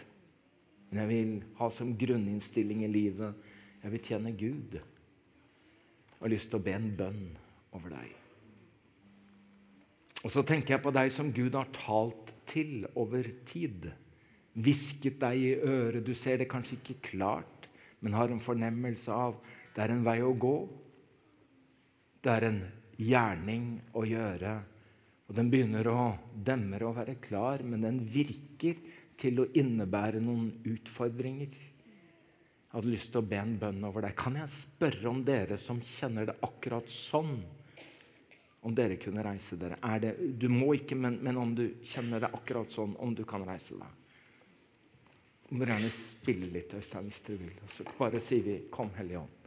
[0.88, 3.50] Men jeg vil ha som grunninnstilling i livet
[3.82, 4.78] jeg vil tjene Gud.
[4.78, 7.26] Jeg har lyst til å be en bønn
[7.78, 8.16] over deg.
[10.24, 13.90] Og så tenker jeg på deg som Gud har talt til over tid.
[14.58, 16.04] Hvisket deg i øret.
[16.06, 17.70] Du ser det kanskje ikke klart,
[18.02, 19.38] men har en fornemmelse av
[19.78, 20.56] det er en vei å gå.
[22.26, 22.64] Det er en
[22.98, 24.56] gjerning å gjøre.
[25.28, 28.80] Og Den begynner å demre og være klar, men den virker
[29.20, 31.52] til å innebære noen utfordringer.
[31.52, 34.16] Jeg hadde lyst til å be en bønn over deg.
[34.18, 37.38] Kan jeg spørre om dere som kjenner det akkurat sånn,
[38.66, 39.78] om dere kunne reise dere?
[40.02, 43.46] Det, du må ikke, men, men, om du kjenner det akkurat sånn, om du kan
[43.48, 44.07] reise deg.
[45.50, 47.60] Du må gjerne spille litt, Øystein, hvis dere vil.
[47.64, 49.47] Og så bare sier vi 'Kom, Hellige Ånd'.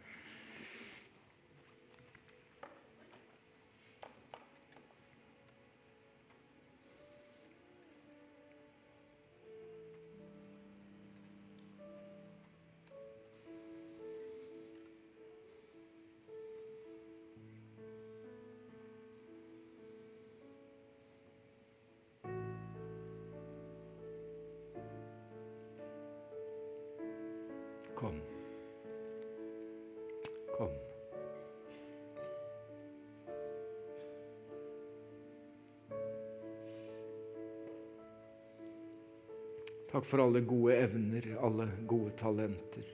[40.00, 42.84] Takk for alle gode evner, alle gode talenter.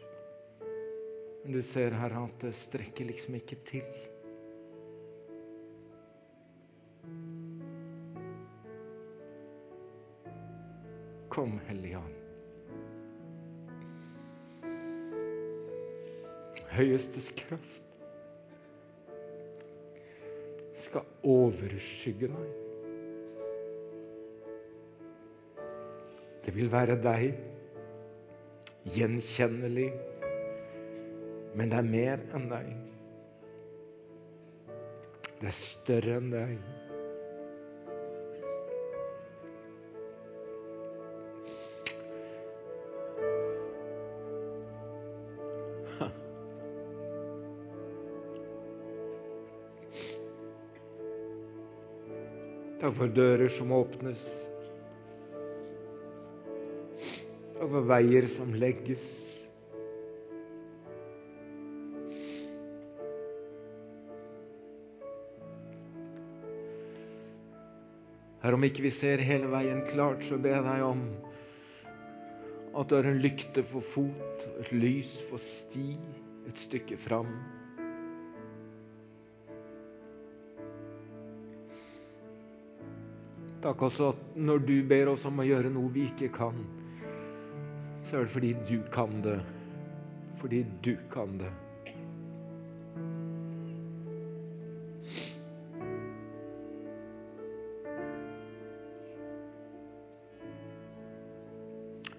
[1.45, 3.87] Men du ser her at det strekker liksom ikke til.
[11.31, 12.19] Kom, Hellige Ånd.
[16.75, 17.83] høyestes kraft
[20.83, 22.66] skal overskygge deg.
[26.47, 27.33] Det vil være deg,
[28.95, 29.89] gjenkjennelig,
[31.59, 32.69] men det er mer enn deg.
[35.41, 36.57] Det er større enn deg.
[52.77, 54.31] Takk for dører som åpnes.
[57.67, 59.03] For veier som legges.
[68.45, 71.03] Her om ikke vi ser hele veien klart, så ber jeg deg om
[72.79, 75.97] at du er en lykte for fot, et lys for sti,
[76.47, 77.35] et stykke fram.
[83.67, 86.63] Takk også at når du ber oss om å gjøre noe vi ikke kan,
[88.07, 89.41] så er det fordi du kan det.
[90.39, 91.53] Fordi du kan det.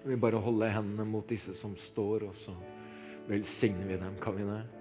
[0.04, 2.54] Vi bare holder hendene mot disse som står, og så
[3.28, 4.16] velsigner vi dem.
[4.20, 4.77] Kan vi det?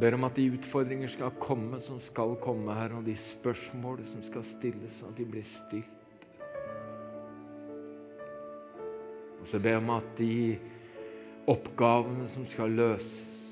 [0.00, 4.24] Ber om at de utfordringer skal komme som skal komme her, og de spørsmål som
[4.26, 6.00] skal stilles, at de blir stilt.
[9.40, 10.34] Og så ber jeg om at de
[11.52, 13.42] oppgavene som skal løses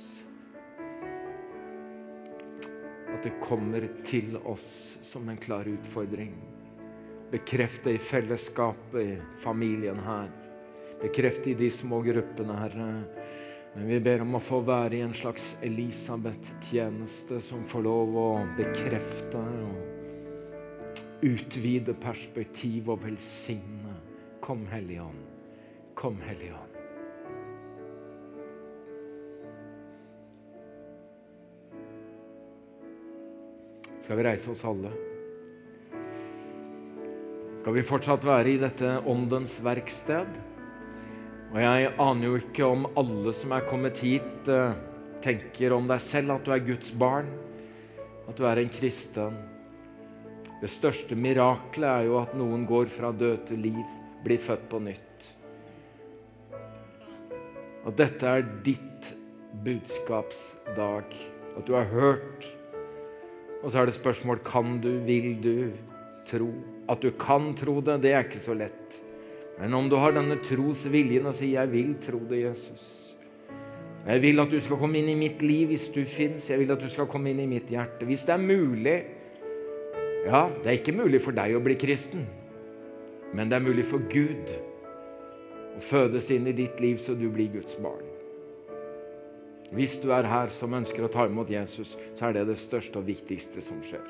[3.13, 6.33] At det kommer til oss som en klar utfordring.
[7.29, 10.31] Bekrefte i fellesskapet, i familien her.
[11.03, 12.89] Bekreft i de små gruppene, Herre.
[13.75, 18.27] Men vi ber om å få være i en slags Elisabeth-tjeneste som får lov å
[18.59, 23.97] bekrefte og utvide perspektiv og velsigne.
[24.45, 25.25] Kom, Hellige Ånd.
[25.97, 26.69] Kom, Hellige Ånd.
[34.03, 34.91] Skal vi reise oss alle?
[37.63, 40.52] Skal vi fortsatt være i dette åndens verksted?
[41.53, 44.77] Og jeg aner jo ikke om alle som er kommet hit, eh,
[45.21, 47.29] tenker om deg selv at du er Guds barn,
[48.25, 49.37] at du er en kristen.
[50.63, 53.85] Det største miraklet er jo at noen går fra død til liv,
[54.25, 55.29] blir født på nytt.
[57.85, 59.13] At dette er ditt
[59.67, 61.17] budskapsdag.
[61.53, 62.47] At du har hørt.
[63.61, 65.73] Og så er det spørsmål kan du, vil du
[66.25, 66.49] tro.
[66.89, 69.02] At du kan tro det, det er ikke så lett.
[69.63, 73.15] Men om du har denne trosviljen og sier 'Jeg vil tro det, Jesus'.
[74.07, 76.51] Jeg vil at du skal komme inn i mitt liv hvis du fins.
[76.51, 78.05] Jeg vil at du skal komme inn i mitt hjerte.
[78.05, 79.05] Hvis det er mulig
[80.27, 82.27] Ja, det er ikke mulig for deg å bli kristen,
[83.35, 84.53] men det er mulig for Gud
[85.77, 88.07] å fødes inn i ditt liv så du blir Guds barn.
[89.73, 93.01] Hvis du er her som ønsker å ta imot Jesus, så er det det største
[93.01, 94.07] og viktigste som skjer.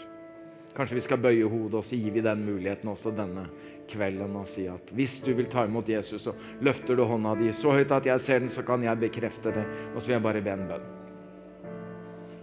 [0.73, 3.45] Kanskje vi skal bøye hodet, og så gir vi den muligheten også denne
[3.93, 6.33] kvelden og si at hvis du vil ta imot Jesus, så
[6.64, 9.66] løfter du hånda di så høyt at jeg ser den, så kan jeg bekrefte det.
[9.93, 10.87] Og så vil jeg bare be en bønn.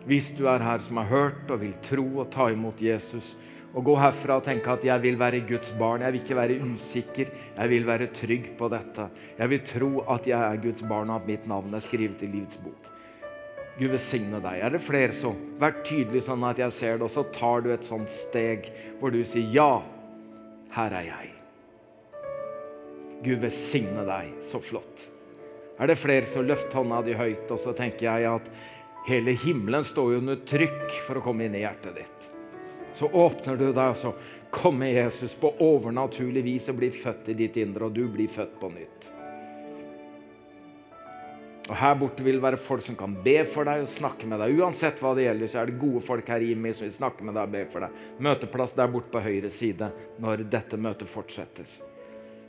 [0.09, 3.33] Hvis du er her som har hørt og vil tro og ta imot Jesus,
[3.73, 6.61] og gå herfra og tenke at jeg vil være Guds barn, jeg vil ikke være
[6.65, 9.09] usikker, jeg vil være trygg på dette.
[9.37, 12.31] Jeg vil tro at jeg er Guds barn, og at mitt navn er skrevet i
[12.31, 12.88] livets bok.
[13.79, 14.59] Gud velsigne deg.
[14.59, 15.31] Er det flere så?
[15.59, 18.67] Vær tydelig sånn at jeg ser det, og så tar du et sånt steg
[18.99, 19.69] hvor du sier ja,
[20.75, 21.29] her er jeg.
[23.23, 24.33] Gud velsigne deg.
[24.43, 25.07] Så flott.
[25.79, 28.51] Er det flere som løfter hånda di høyt, og så tenker jeg at
[29.07, 32.27] hele himmelen står jo under trykk for å komme inn i hjertet ditt.
[32.99, 34.11] Så åpner du deg, og så
[34.51, 38.59] kommer Jesus på overnaturlig vis og blir født i ditt indre, og du blir født
[38.59, 39.13] på nytt.
[41.69, 44.41] Og Her borte vil det være folk som kan be for deg og snakke med
[44.41, 44.57] deg.
[44.57, 47.25] Uansett hva det gjelder, så er det gode folk her i meg som vil snakke
[47.25, 47.99] med deg og be for deg.
[48.25, 49.91] Møteplass der borte på høyre side
[50.23, 51.69] når dette møtet fortsetter.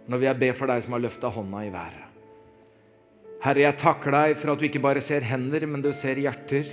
[0.08, 2.06] Når vi er be for deg som har løfta hånda i været.
[3.40, 6.68] Herre, jeg takker deg for at du ikke bare ser hender, men du ser hjerter.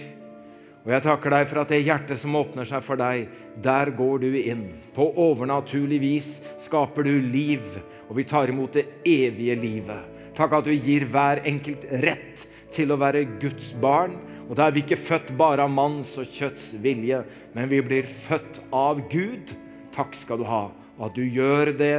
[0.88, 3.28] Og jeg takker deg for at det hjertet som åpner seg for deg,
[3.64, 4.70] der går du inn.
[4.96, 6.30] På overnaturlig vis
[6.64, 7.64] skaper du liv,
[8.08, 10.17] og vi tar imot det evige livet.
[10.38, 14.20] Takk at du gir hver enkelt rett til å være Guds barn.
[14.46, 17.24] Og da er vi ikke født bare av manns og kjøtts vilje,
[17.58, 19.56] men vi blir født av Gud.
[19.96, 20.68] Takk skal du ha,
[20.98, 21.96] og at du gjør det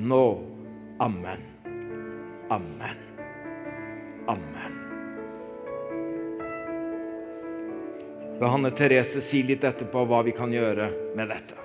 [0.00, 0.24] nå.
[1.04, 1.44] Amen.
[2.52, 3.02] Amen.
[4.32, 4.78] Amen.
[8.40, 10.88] La Hanne Therese si litt etterpå hva vi kan gjøre
[11.18, 11.61] med dette.